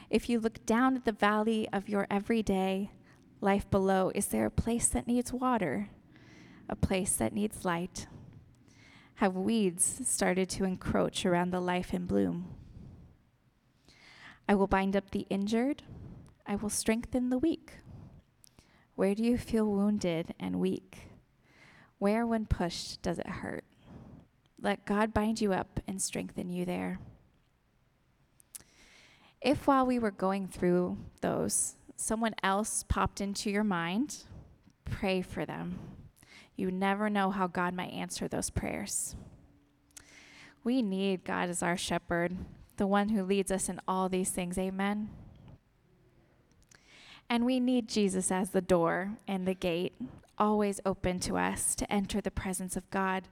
If 0.10 0.30
you 0.30 0.40
look 0.40 0.66
down 0.66 0.96
at 0.96 1.06
the 1.06 1.12
valley 1.12 1.68
of 1.72 1.90
your 1.90 2.06
everyday 2.12 2.92
life 3.42 3.70
below, 3.70 4.12
is 4.14 4.28
there 4.28 4.46
a 4.46 4.52
place 4.52 4.88
that 4.90 5.08
needs 5.08 5.34
water? 5.34 5.90
A 6.70 6.76
place 6.76 7.16
that 7.16 7.34
needs 7.34 7.66
light? 7.66 8.08
Have 9.16 9.36
weeds 9.36 10.02
started 10.06 10.50
to 10.52 10.64
encroach 10.64 11.26
around 11.26 11.52
the 11.52 11.60
life 11.60 11.94
in 11.94 12.06
bloom? 12.06 12.56
I 14.48 14.56
will 14.56 14.68
bind 14.68 14.96
up 14.96 15.12
the 15.12 15.28
injured. 15.30 15.84
I 16.46 16.56
will 16.56 16.70
strengthen 16.70 17.30
the 17.30 17.38
weak. 17.38 17.74
Where 18.96 19.16
do 19.16 19.24
you 19.24 19.38
feel 19.38 19.66
wounded 19.66 20.34
and 20.40 20.60
weak? 20.60 20.98
Where, 21.98 22.26
when 22.26 22.46
pushed, 22.46 23.02
does 23.02 23.20
it 23.20 23.28
hurt? 23.28 23.64
Let 24.60 24.86
God 24.86 25.14
bind 25.14 25.42
you 25.42 25.54
up 25.54 25.80
and 25.88 26.02
strengthen 26.02 26.50
you 26.50 26.66
there. 26.66 27.00
If 29.42 29.66
while 29.66 29.86
we 29.86 29.98
were 29.98 30.12
going 30.12 30.48
through 30.48 30.98
those, 31.22 31.76
someone 32.02 32.36
else 32.44 32.84
popped 32.88 33.22
into 33.22 33.50
your 33.50 33.64
mind, 33.64 34.24
pray 34.86 35.22
for 35.22 35.46
them. 35.46 35.80
You 36.56 36.72
never 36.72 37.10
know 37.10 37.32
how 37.32 37.48
God 37.48 37.74
might 37.74 37.94
answer 37.94 38.28
those 38.28 38.50
prayers. 38.50 39.16
We 40.64 40.82
need 40.82 41.24
God 41.24 41.50
as 41.50 41.64
our 41.64 41.78
shepherd, 41.78 42.36
the 42.78 42.88
one 42.88 43.10
who 43.10 43.24
leads 43.24 43.52
us 43.52 43.70
in 43.70 43.80
all 43.88 44.10
these 44.10 44.30
things. 44.30 44.58
Amen. 44.58 45.10
And 47.30 47.46
we 47.46 47.60
need 47.60 47.88
Jesus 47.88 48.32
as 48.32 48.50
the 48.50 48.62
door 48.62 49.12
and 49.28 49.48
the 49.48 49.54
gate, 49.54 49.94
always 50.38 50.82
open 50.86 51.20
to 51.22 51.38
us 51.38 51.76
to 51.76 51.92
enter 51.92 52.20
the 52.20 52.30
presence 52.30 52.76
of 52.76 52.90
God. 52.90 53.28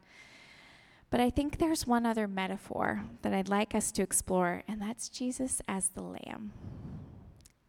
But 1.09 1.19
I 1.19 1.29
think 1.29 1.57
there's 1.57 1.87
one 1.87 2.05
other 2.05 2.27
metaphor 2.27 3.03
that 3.23 3.33
I'd 3.33 3.49
like 3.49 3.75
us 3.75 3.91
to 3.93 4.03
explore, 4.03 4.63
and 4.67 4.81
that's 4.81 5.09
Jesus 5.09 5.61
as 5.67 5.89
the 5.89 6.03
Lamb. 6.03 6.53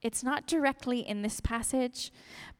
It's 0.03 0.25
not 0.25 0.47
directly 0.47 1.01
in 1.01 1.23
this 1.23 1.41
passage, 1.41 2.11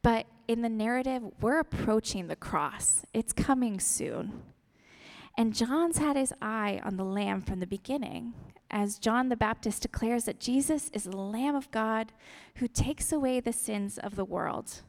but 0.03 0.27
in 0.47 0.61
the 0.61 0.69
narrative, 0.69 1.23
we're 1.39 1.59
approaching 1.59 2.27
the 2.27 2.35
cross. 2.35 3.03
It's 3.13 3.33
coming 3.33 3.79
soon. 3.79 4.43
And 5.37 5.55
John's 5.55 5.97
had 5.97 6.17
his 6.17 6.33
eye 6.41 6.79
on 6.83 6.97
the 6.97 7.05
Lamb 7.05 7.41
from 7.41 7.59
the 7.59 7.67
beginning, 7.67 8.33
as 8.69 8.99
John 8.99 9.29
the 9.29 9.35
Baptist 9.35 9.81
declares 9.81 10.25
that 10.25 10.39
Jesus 10.39 10.89
is 10.93 11.05
the 11.05 11.17
Lamb 11.17 11.55
of 11.55 11.71
God 11.71 12.11
who 12.55 12.67
takes 12.67 13.11
away 13.11 13.39
the 13.39 13.53
sins 13.53 13.97
of 13.97 14.15
the 14.15 14.25
world. 14.25 14.81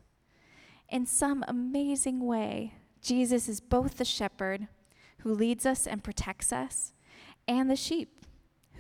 In 0.90 1.06
some 1.06 1.44
amazing 1.48 2.20
way, 2.26 2.74
Jesus 3.00 3.48
is 3.48 3.60
both 3.60 3.96
the 3.96 4.04
shepherd 4.04 4.68
who 5.20 5.32
leads 5.32 5.64
us 5.64 5.86
and 5.86 6.04
protects 6.04 6.52
us, 6.52 6.92
and 7.48 7.70
the 7.70 7.76
sheep 7.76 8.20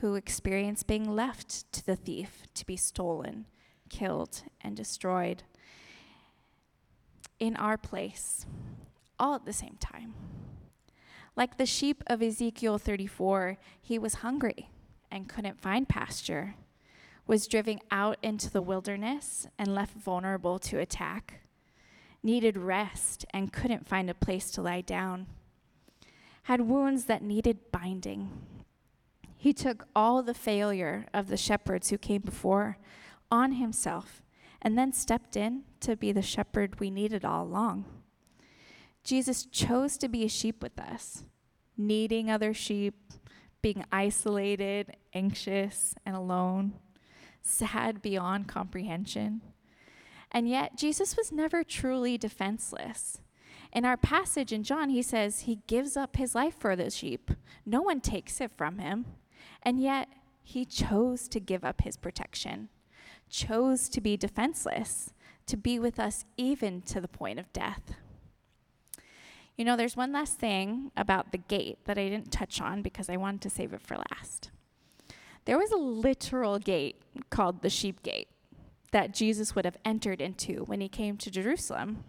who 0.00 0.14
experience 0.14 0.82
being 0.82 1.10
left 1.10 1.72
to 1.72 1.86
the 1.86 1.96
thief 1.96 2.42
to 2.54 2.66
be 2.66 2.76
stolen, 2.76 3.46
killed, 3.92 4.42
and 4.60 4.76
destroyed 4.76 5.44
in 7.38 7.54
our 7.56 7.76
place, 7.76 8.46
all 9.18 9.34
at 9.34 9.44
the 9.44 9.52
same 9.52 9.76
time. 9.78 10.14
Like 11.36 11.56
the 11.56 11.66
sheep 11.66 12.02
of 12.08 12.22
Ezekiel 12.22 12.78
34, 12.78 13.58
he 13.80 13.98
was 13.98 14.14
hungry 14.14 14.70
and 15.10 15.28
couldn't 15.28 15.60
find 15.60 15.88
pasture, 15.88 16.54
was 17.26 17.46
driven 17.46 17.78
out 17.90 18.18
into 18.22 18.50
the 18.50 18.62
wilderness 18.62 19.46
and 19.58 19.74
left 19.74 19.94
vulnerable 19.94 20.58
to 20.58 20.78
attack, 20.78 21.42
needed 22.22 22.56
rest 22.56 23.24
and 23.30 23.52
couldn't 23.52 23.86
find 23.86 24.10
a 24.10 24.14
place 24.14 24.50
to 24.50 24.62
lie 24.62 24.80
down 24.80 25.26
had 26.44 26.62
wounds 26.62 27.04
that 27.04 27.22
needed 27.22 27.70
binding. 27.70 28.30
He 29.36 29.52
took 29.52 29.86
all 29.94 30.22
the 30.22 30.34
failure 30.34 31.06
of 31.14 31.28
the 31.28 31.36
shepherds 31.36 31.90
who 31.90 31.98
came 31.98 32.22
before 32.22 32.78
on 33.32 33.52
himself 33.52 34.22
and 34.60 34.78
then 34.78 34.92
stepped 34.92 35.36
in 35.36 35.62
to 35.80 35.96
be 35.96 36.12
the 36.12 36.22
shepherd 36.22 36.78
we 36.78 36.90
needed 36.90 37.24
all 37.24 37.44
along. 37.44 37.86
Jesus 39.02 39.46
chose 39.46 39.96
to 39.96 40.06
be 40.06 40.24
a 40.24 40.28
sheep 40.28 40.62
with 40.62 40.78
us, 40.78 41.24
needing 41.76 42.30
other 42.30 42.54
sheep, 42.54 42.94
being 43.62 43.84
isolated, 43.90 44.96
anxious, 45.14 45.94
and 46.06 46.14
alone, 46.14 46.74
sad 47.40 48.02
beyond 48.02 48.46
comprehension. 48.46 49.40
And 50.30 50.48
yet, 50.48 50.76
Jesus 50.76 51.16
was 51.16 51.32
never 51.32 51.64
truly 51.64 52.16
defenseless. 52.16 53.18
In 53.72 53.84
our 53.84 53.96
passage 53.96 54.52
in 54.52 54.62
John, 54.62 54.90
he 54.90 55.02
says 55.02 55.40
he 55.40 55.60
gives 55.66 55.96
up 55.96 56.16
his 56.16 56.34
life 56.34 56.54
for 56.58 56.76
the 56.76 56.90
sheep. 56.90 57.30
No 57.66 57.82
one 57.82 58.00
takes 58.00 58.40
it 58.40 58.52
from 58.56 58.78
him. 58.78 59.06
And 59.62 59.80
yet, 59.80 60.08
he 60.42 60.64
chose 60.64 61.28
to 61.28 61.40
give 61.40 61.64
up 61.64 61.82
his 61.82 61.96
protection, 61.96 62.68
chose 63.32 63.88
to 63.88 64.00
be 64.00 64.16
defenseless, 64.16 65.12
to 65.46 65.56
be 65.56 65.78
with 65.78 65.98
us 65.98 66.24
even 66.36 66.82
to 66.82 67.00
the 67.00 67.08
point 67.08 67.40
of 67.40 67.52
death. 67.52 67.94
You 69.56 69.64
know, 69.64 69.76
there's 69.76 69.96
one 69.96 70.12
last 70.12 70.38
thing 70.38 70.92
about 70.96 71.32
the 71.32 71.38
gate 71.38 71.78
that 71.86 71.98
I 71.98 72.08
didn't 72.08 72.30
touch 72.30 72.60
on 72.60 72.82
because 72.82 73.08
I 73.10 73.16
wanted 73.16 73.40
to 73.42 73.50
save 73.50 73.72
it 73.72 73.82
for 73.82 73.96
last. 73.96 74.50
There 75.44 75.58
was 75.58 75.72
a 75.72 75.76
literal 75.76 76.58
gate 76.58 77.02
called 77.30 77.62
the 77.62 77.70
sheep 77.70 78.02
gate 78.02 78.28
that 78.92 79.14
Jesus 79.14 79.54
would 79.54 79.64
have 79.64 79.78
entered 79.84 80.20
into 80.20 80.64
when 80.64 80.80
he 80.80 80.88
came 80.88 81.16
to 81.16 81.30
Jerusalem. 81.30 82.04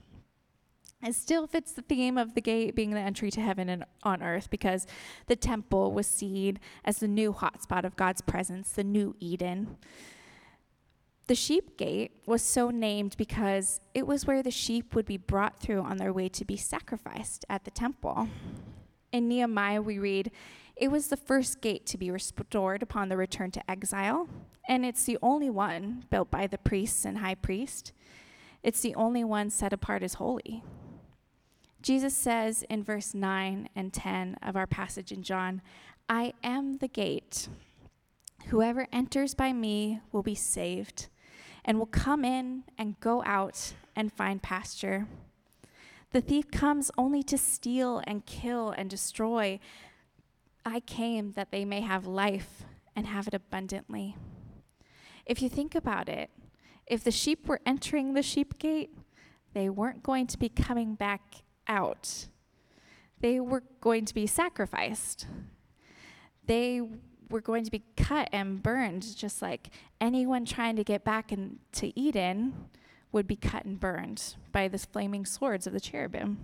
It 1.02 1.16
still 1.16 1.48
fits 1.48 1.72
the 1.72 1.82
theme 1.82 2.18
of 2.18 2.34
the 2.34 2.42
gate 2.42 2.76
being 2.76 2.92
the 2.92 3.00
entry 3.00 3.32
to 3.32 3.42
heaven 3.42 3.68
and 3.68 3.86
on 4.04 4.22
earth 4.22 4.50
because 4.50 4.88
the 5.28 5.36
temple 5.36 5.92
was 5.92 6.08
seen 6.08 6.60
as 6.86 7.00
the 7.00 7.08
new 7.08 7.34
hotspot 7.34 7.84
of 7.84 7.96
God's 7.96 8.22
presence, 8.22 8.72
the 8.72 8.84
new 8.84 9.16
Eden. 9.20 9.78
The 11.28 11.36
sheep 11.36 11.78
gate 11.78 12.12
was 12.26 12.42
so 12.42 12.70
named 12.70 13.16
because 13.18 13.80
it 13.94 14.06
was 14.06 14.28
where 14.28 14.44
the 14.44 14.52
sheep 14.52 14.94
would 14.94 15.06
be 15.06 15.18
brought 15.18 15.58
through 15.58 15.82
on 15.82 15.96
their 15.96 16.12
way 16.12 16.28
to 16.30 16.44
be 16.44 16.58
sacrificed 16.58 17.46
at 17.50 17.64
the 17.64 17.72
temple. 17.72 18.28
In 19.14 19.30
Nehemiah, 19.30 19.82
we 19.82 20.00
read, 20.00 20.32
It 20.76 20.92
was 20.92 21.08
the 21.08 21.18
first 21.18 21.62
gate 21.62 21.86
to 21.88 21.98
be 21.98 22.12
restored 22.12 22.84
upon 22.84 23.08
the 23.08 23.16
return 23.16 23.52
to 23.52 23.72
exile, 23.72 24.28
and 24.68 24.86
it's 24.86 25.06
the 25.06 25.18
only 25.22 25.50
one 25.50 26.04
built 26.10 26.30
by 26.30 26.46
the 26.46 26.58
priests 26.58 27.06
and 27.06 27.20
high 27.20 27.36
priest. 27.36 27.94
It's 28.62 28.82
the 28.82 28.96
only 28.96 29.24
one 29.24 29.50
set 29.50 29.72
apart 29.72 30.04
as 30.04 30.16
holy. 30.16 30.62
Jesus 31.82 32.16
says 32.16 32.64
in 32.70 32.84
verse 32.84 33.14
9 33.14 33.70
and 33.76 33.94
10 33.94 34.38
of 34.42 34.58
our 34.58 34.68
passage 34.68 35.12
in 35.12 35.24
John, 35.24 35.62
I 36.10 36.34
am 36.44 36.78
the 36.78 36.88
gate. 36.90 37.48
Whoever 38.48 38.88
enters 38.92 39.36
by 39.36 39.54
me 39.54 40.02
will 40.12 40.24
be 40.24 40.36
saved 40.36 41.08
and 41.66 41.80
will 41.80 41.86
come 41.86 42.26
in 42.26 42.64
and 42.78 43.00
go 43.00 43.24
out 43.26 43.74
and 43.96 44.12
find 44.12 44.42
pasture. 44.42 45.08
The 46.12 46.22
thief 46.22 46.52
comes 46.52 46.92
only 46.98 47.24
to 47.24 47.38
steal 47.38 48.02
and 48.06 48.26
kill 48.26 48.70
and 48.70 48.90
destroy. 48.90 49.60
I 50.66 50.80
came 50.80 51.32
that 51.32 51.52
they 51.52 51.66
may 51.66 51.82
have 51.82 52.06
life 52.06 52.64
and 52.96 53.08
have 53.08 53.28
it 53.28 53.34
abundantly. 53.34 54.16
If 55.26 55.42
you 55.42 55.50
think 55.50 55.74
about 55.74 56.10
it, 56.10 56.30
if 56.86 57.04
the 57.04 57.12
sheep 57.12 57.48
were 57.48 57.62
entering 57.66 58.14
the 58.14 58.22
sheep 58.22 58.60
gate, 58.60 58.92
they 59.54 59.70
weren't 59.70 60.04
going 60.04 60.28
to 60.28 60.38
be 60.38 60.50
coming 60.50 60.96
back 60.96 61.22
out. 61.68 62.28
They 63.20 63.40
were 63.40 63.64
going 63.80 64.06
to 64.06 64.14
be 64.14 64.28
sacrificed. 64.28 65.28
They 66.46 66.82
were 67.34 67.42
going 67.42 67.66
to 67.66 67.72
be 67.72 67.84
cut 67.98 68.30
and 68.32 68.62
burned, 68.62 69.18
just 69.18 69.42
like 69.42 69.72
anyone 70.00 70.46
trying 70.46 70.76
to 70.76 70.84
get 70.84 71.04
back 71.04 71.32
into 71.32 71.92
Eden 71.96 72.70
would 73.12 73.28
be 73.28 73.36
cut 73.36 73.66
and 73.66 73.80
burned 73.80 74.36
by 74.52 74.68
the 74.68 74.78
flaming 74.78 75.26
swords 75.26 75.66
of 75.66 75.74
the 75.74 75.80
cherubim. 75.80 76.38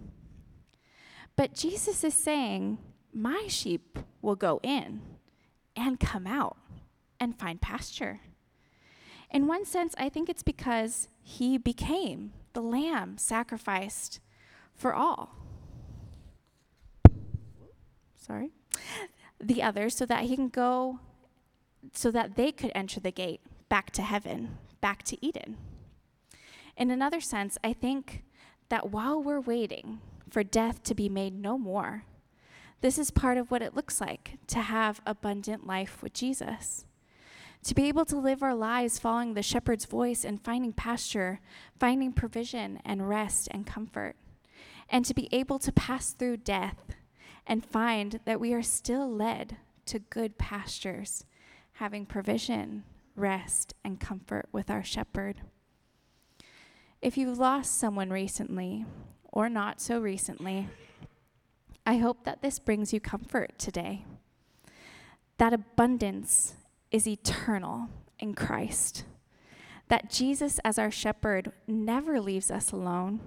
But 1.35 1.53
Jesus 1.53 2.03
is 2.03 2.15
saying, 2.15 2.79
My 3.13 3.45
sheep 3.47 3.99
will 4.23 4.35
go 4.35 4.59
in 4.63 5.01
and 5.75 5.99
come 5.99 6.25
out 6.25 6.57
and 7.19 7.37
find 7.37 7.61
pasture. 7.61 8.21
In 9.29 9.45
one 9.45 9.65
sense, 9.65 9.93
I 9.97 10.09
think 10.09 10.27
it's 10.27 10.43
because 10.43 11.07
he 11.21 11.59
became 11.59 12.33
the 12.53 12.61
lamb 12.61 13.19
sacrificed 13.19 14.19
for 14.73 14.95
all. 14.95 15.35
Sorry. 18.15 18.53
The 19.41 19.63
others, 19.63 19.95
so 19.95 20.05
that 20.05 20.23
he 20.23 20.35
can 20.35 20.49
go, 20.49 20.99
so 21.93 22.11
that 22.11 22.35
they 22.35 22.51
could 22.51 22.71
enter 22.75 22.99
the 22.99 23.11
gate 23.11 23.41
back 23.69 23.91
to 23.91 24.01
heaven, 24.01 24.57
back 24.81 25.03
to 25.03 25.25
Eden. 25.25 25.57
In 26.75 26.91
another 26.91 27.21
sense, 27.21 27.57
I 27.63 27.73
think 27.73 28.23
that 28.69 28.91
while 28.91 29.21
we're 29.21 29.39
waiting 29.39 29.99
for 30.29 30.43
death 30.43 30.83
to 30.83 30.95
be 30.95 31.09
made 31.09 31.33
no 31.33 31.57
more, 31.57 32.03
this 32.81 32.97
is 32.97 33.11
part 33.11 33.37
of 33.37 33.51
what 33.51 33.61
it 33.61 33.75
looks 33.75 33.99
like 33.99 34.37
to 34.47 34.59
have 34.59 35.01
abundant 35.05 35.67
life 35.67 36.01
with 36.01 36.13
Jesus. 36.13 36.85
To 37.63 37.75
be 37.75 37.87
able 37.89 38.05
to 38.05 38.17
live 38.17 38.41
our 38.41 38.55
lives 38.55 38.99
following 38.99 39.33
the 39.33 39.43
shepherd's 39.43 39.85
voice 39.85 40.23
and 40.23 40.41
finding 40.41 40.71
pasture, 40.71 41.41
finding 41.77 42.13
provision 42.13 42.79
and 42.85 43.09
rest 43.09 43.49
and 43.51 43.65
comfort 43.65 44.15
and 44.89 45.05
to 45.05 45.13
be 45.13 45.29
able 45.31 45.59
to 45.59 45.71
pass 45.71 46.11
through 46.11 46.37
death 46.37 46.95
and 47.49 47.65
find 47.65 48.19
that 48.25 48.39
we 48.39 48.53
are 48.53 48.61
still 48.61 49.11
led 49.11 49.57
to 49.87 49.97
good 49.97 50.37
pastures, 50.37 51.25
having 51.73 52.05
provision, 52.05 52.83
rest 53.15 53.73
and 53.83 53.99
comfort 53.99 54.47
with 54.51 54.69
our 54.69 54.83
shepherd. 54.83 55.41
If 57.01 57.17
you've 57.17 57.39
lost 57.39 57.79
someone 57.79 58.11
recently, 58.11 58.85
or 59.23 59.49
not 59.49 59.81
so 59.81 59.99
recently, 59.99 60.67
I 61.85 61.97
hope 61.97 62.23
that 62.23 62.43
this 62.43 62.59
brings 62.59 62.93
you 62.93 62.99
comfort 62.99 63.57
today. 63.57 64.05
That 65.39 65.53
abundance 65.53 66.53
is 66.91 67.07
eternal 67.07 67.87
in 68.19 68.35
Christ. 68.35 69.05
That 69.87 70.11
Jesus, 70.11 70.59
as 70.63 70.77
our 70.77 70.91
shepherd, 70.91 71.51
never 71.67 72.21
leaves 72.21 72.51
us 72.51 72.71
alone. 72.71 73.21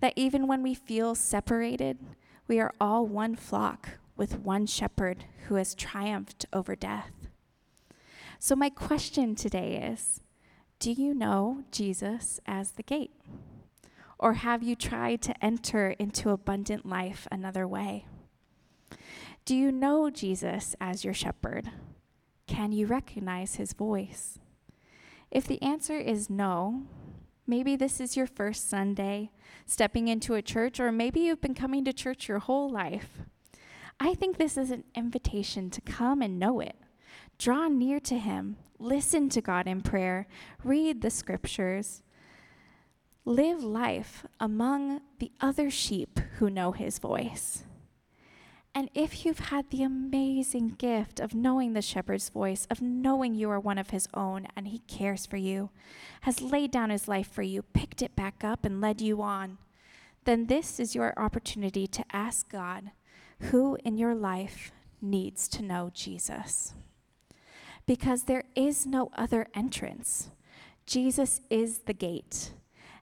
That 0.00 0.14
even 0.16 0.46
when 0.46 0.62
we 0.62 0.74
feel 0.74 1.14
separated, 1.14 1.98
we 2.48 2.60
are 2.60 2.72
all 2.80 3.06
one 3.06 3.34
flock 3.34 3.90
with 4.16 4.38
one 4.38 4.66
shepherd 4.66 5.24
who 5.46 5.56
has 5.56 5.74
triumphed 5.74 6.46
over 6.52 6.74
death. 6.74 7.12
So, 8.38 8.54
my 8.54 8.70
question 8.70 9.34
today 9.34 9.76
is 9.76 10.20
Do 10.78 10.92
you 10.92 11.14
know 11.14 11.64
Jesus 11.70 12.40
as 12.46 12.72
the 12.72 12.82
gate? 12.82 13.12
Or 14.18 14.34
have 14.34 14.62
you 14.62 14.76
tried 14.76 15.20
to 15.22 15.44
enter 15.44 15.90
into 15.98 16.30
abundant 16.30 16.86
life 16.86 17.28
another 17.30 17.68
way? 17.68 18.06
Do 19.44 19.54
you 19.54 19.70
know 19.70 20.10
Jesus 20.10 20.74
as 20.80 21.04
your 21.04 21.14
shepherd? 21.14 21.70
Can 22.46 22.72
you 22.72 22.86
recognize 22.86 23.56
his 23.56 23.72
voice? 23.72 24.38
If 25.30 25.46
the 25.46 25.60
answer 25.62 25.98
is 25.98 26.30
no, 26.30 26.82
maybe 27.46 27.76
this 27.76 28.00
is 28.00 28.16
your 28.16 28.26
first 28.26 28.68
Sunday 28.68 29.30
stepping 29.66 30.08
into 30.08 30.34
a 30.34 30.42
church, 30.42 30.80
or 30.80 30.92
maybe 30.92 31.20
you've 31.20 31.40
been 31.40 31.54
coming 31.54 31.84
to 31.84 31.92
church 31.92 32.28
your 32.28 32.40
whole 32.40 32.70
life. 32.70 33.18
I 33.98 34.14
think 34.14 34.36
this 34.36 34.56
is 34.56 34.70
an 34.70 34.84
invitation 34.94 35.70
to 35.70 35.80
come 35.80 36.20
and 36.22 36.38
know 36.38 36.60
it. 36.60 36.76
Draw 37.38 37.68
near 37.68 38.00
to 38.00 38.18
Him, 38.18 38.56
listen 38.78 39.28
to 39.30 39.40
God 39.40 39.66
in 39.66 39.80
prayer, 39.82 40.26
read 40.64 41.02
the 41.02 41.10
scriptures, 41.10 42.02
live 43.24 43.62
life 43.62 44.26
among 44.38 45.00
the 45.18 45.32
other 45.40 45.70
sheep 45.70 46.18
who 46.38 46.48
know 46.48 46.72
His 46.72 46.98
voice. 46.98 47.64
And 48.76 48.90
if 48.92 49.24
you've 49.24 49.38
had 49.38 49.70
the 49.70 49.82
amazing 49.82 50.74
gift 50.76 51.18
of 51.18 51.34
knowing 51.34 51.72
the 51.72 51.80
shepherd's 51.80 52.28
voice, 52.28 52.66
of 52.68 52.82
knowing 52.82 53.34
you 53.34 53.48
are 53.48 53.58
one 53.58 53.78
of 53.78 53.88
his 53.88 54.06
own 54.12 54.48
and 54.54 54.68
he 54.68 54.80
cares 54.80 55.24
for 55.24 55.38
you, 55.38 55.70
has 56.20 56.42
laid 56.42 56.72
down 56.72 56.90
his 56.90 57.08
life 57.08 57.26
for 57.26 57.40
you, 57.40 57.62
picked 57.62 58.02
it 58.02 58.14
back 58.14 58.44
up, 58.44 58.66
and 58.66 58.82
led 58.82 59.00
you 59.00 59.22
on, 59.22 59.56
then 60.26 60.44
this 60.44 60.78
is 60.78 60.94
your 60.94 61.14
opportunity 61.16 61.86
to 61.86 62.04
ask 62.12 62.50
God 62.50 62.90
who 63.44 63.78
in 63.82 63.96
your 63.96 64.14
life 64.14 64.72
needs 65.00 65.48
to 65.48 65.62
know 65.62 65.90
Jesus. 65.94 66.74
Because 67.86 68.24
there 68.24 68.44
is 68.54 68.84
no 68.84 69.10
other 69.16 69.46
entrance. 69.54 70.28
Jesus 70.84 71.40
is 71.48 71.78
the 71.86 71.94
gate, 71.94 72.52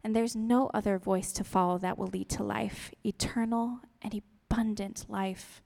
and 0.05 0.15
there's 0.15 0.37
no 0.37 0.71
other 0.73 0.99
voice 0.99 1.33
to 1.33 1.43
follow 1.43 1.79
that 1.79 1.99
will 1.99 2.07
lead 2.07 2.29
to 2.29 2.45
life, 2.45 2.93
eternal 3.05 3.81
and 4.01 4.23
abundant 4.49 5.07
life. 5.09 5.63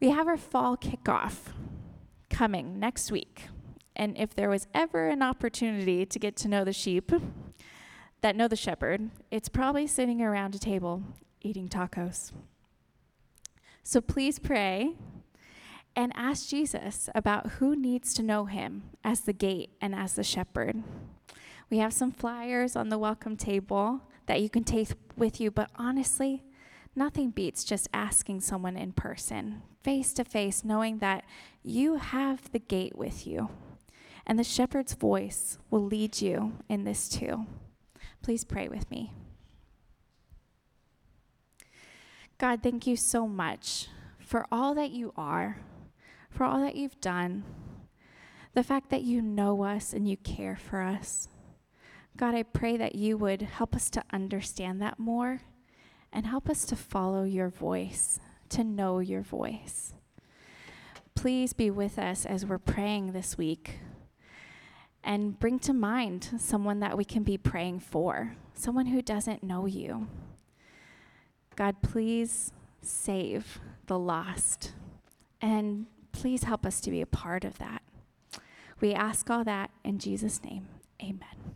We 0.00 0.10
have 0.10 0.26
our 0.26 0.36
fall 0.36 0.76
kickoff 0.76 1.52
coming 2.28 2.78
next 2.80 3.12
week. 3.12 3.44
And 3.96 4.18
if 4.18 4.34
there 4.34 4.48
was 4.50 4.66
ever 4.74 5.08
an 5.08 5.22
opportunity 5.22 6.04
to 6.04 6.18
get 6.18 6.36
to 6.36 6.48
know 6.48 6.64
the 6.64 6.72
sheep 6.72 7.12
that 8.20 8.34
know 8.34 8.48
the 8.48 8.56
shepherd, 8.56 9.10
it's 9.30 9.48
probably 9.48 9.86
sitting 9.86 10.20
around 10.20 10.54
a 10.54 10.58
table 10.58 11.02
eating 11.40 11.68
tacos. 11.68 12.32
So 13.82 14.00
please 14.00 14.38
pray 14.38 14.94
and 15.94 16.12
ask 16.16 16.48
Jesus 16.48 17.08
about 17.14 17.52
who 17.52 17.76
needs 17.76 18.14
to 18.14 18.22
know 18.22 18.46
him 18.46 18.84
as 19.04 19.20
the 19.20 19.32
gate 19.32 19.70
and 19.80 19.94
as 19.94 20.14
the 20.14 20.24
shepherd. 20.24 20.82
We 21.70 21.78
have 21.78 21.92
some 21.92 22.10
flyers 22.10 22.74
on 22.74 22.88
the 22.88 22.98
welcome 22.98 23.36
table 23.36 24.00
that 24.26 24.40
you 24.40 24.50
can 24.50 24.64
take 24.64 24.88
with 25.16 25.40
you, 25.40 25.50
but 25.50 25.70
honestly, 25.76 26.44
nothing 26.94 27.30
beats 27.30 27.64
just 27.64 27.88
asking 27.92 28.40
someone 28.40 28.76
in 28.76 28.92
person 28.92 29.62
face 29.82 30.12
to 30.14 30.24
face, 30.24 30.64
knowing 30.64 30.98
that 30.98 31.24
you 31.62 31.96
have 31.96 32.50
the 32.52 32.58
gate 32.58 32.96
with 32.96 33.26
you. 33.26 33.50
And 34.26 34.38
the 34.38 34.44
shepherd's 34.44 34.94
voice 34.94 35.58
will 35.70 35.84
lead 35.84 36.22
you 36.22 36.54
in 36.68 36.84
this 36.84 37.08
too. 37.08 37.46
Please 38.22 38.44
pray 38.44 38.68
with 38.68 38.90
me. 38.90 39.12
God, 42.38 42.62
thank 42.62 42.86
you 42.86 42.96
so 42.96 43.28
much 43.28 43.88
for 44.18 44.46
all 44.50 44.74
that 44.74 44.90
you 44.90 45.12
are, 45.16 45.58
for 46.30 46.44
all 46.44 46.60
that 46.60 46.74
you've 46.74 47.00
done, 47.00 47.44
the 48.54 48.62
fact 48.62 48.88
that 48.90 49.02
you 49.02 49.20
know 49.20 49.62
us 49.62 49.92
and 49.92 50.08
you 50.08 50.16
care 50.16 50.56
for 50.56 50.80
us. 50.80 51.28
God, 52.16 52.34
I 52.34 52.42
pray 52.42 52.76
that 52.76 52.94
you 52.94 53.18
would 53.18 53.42
help 53.42 53.74
us 53.74 53.90
to 53.90 54.02
understand 54.12 54.80
that 54.80 54.98
more 54.98 55.42
and 56.14 56.26
help 56.26 56.48
us 56.48 56.64
to 56.64 56.76
follow 56.76 57.24
your 57.24 57.50
voice 57.50 58.20
to 58.54 58.64
know 58.64 59.00
your 59.00 59.22
voice. 59.22 59.94
Please 61.14 61.52
be 61.52 61.70
with 61.70 61.98
us 61.98 62.24
as 62.24 62.46
we're 62.46 62.58
praying 62.58 63.12
this 63.12 63.36
week 63.36 63.78
and 65.02 65.38
bring 65.38 65.58
to 65.58 65.72
mind 65.72 66.30
someone 66.38 66.80
that 66.80 66.96
we 66.96 67.04
can 67.04 67.22
be 67.22 67.36
praying 67.36 67.80
for, 67.80 68.36
someone 68.54 68.86
who 68.86 69.02
doesn't 69.02 69.42
know 69.42 69.66
you. 69.66 70.06
God, 71.56 71.82
please 71.82 72.52
save 72.80 73.60
the 73.86 73.98
lost 73.98 74.72
and 75.40 75.86
please 76.12 76.44
help 76.44 76.64
us 76.64 76.80
to 76.80 76.90
be 76.90 77.00
a 77.00 77.06
part 77.06 77.44
of 77.44 77.58
that. 77.58 77.82
We 78.80 78.94
ask 78.94 79.28
all 79.30 79.44
that 79.44 79.70
in 79.84 79.98
Jesus' 79.98 80.42
name. 80.42 80.68
Amen. 81.02 81.54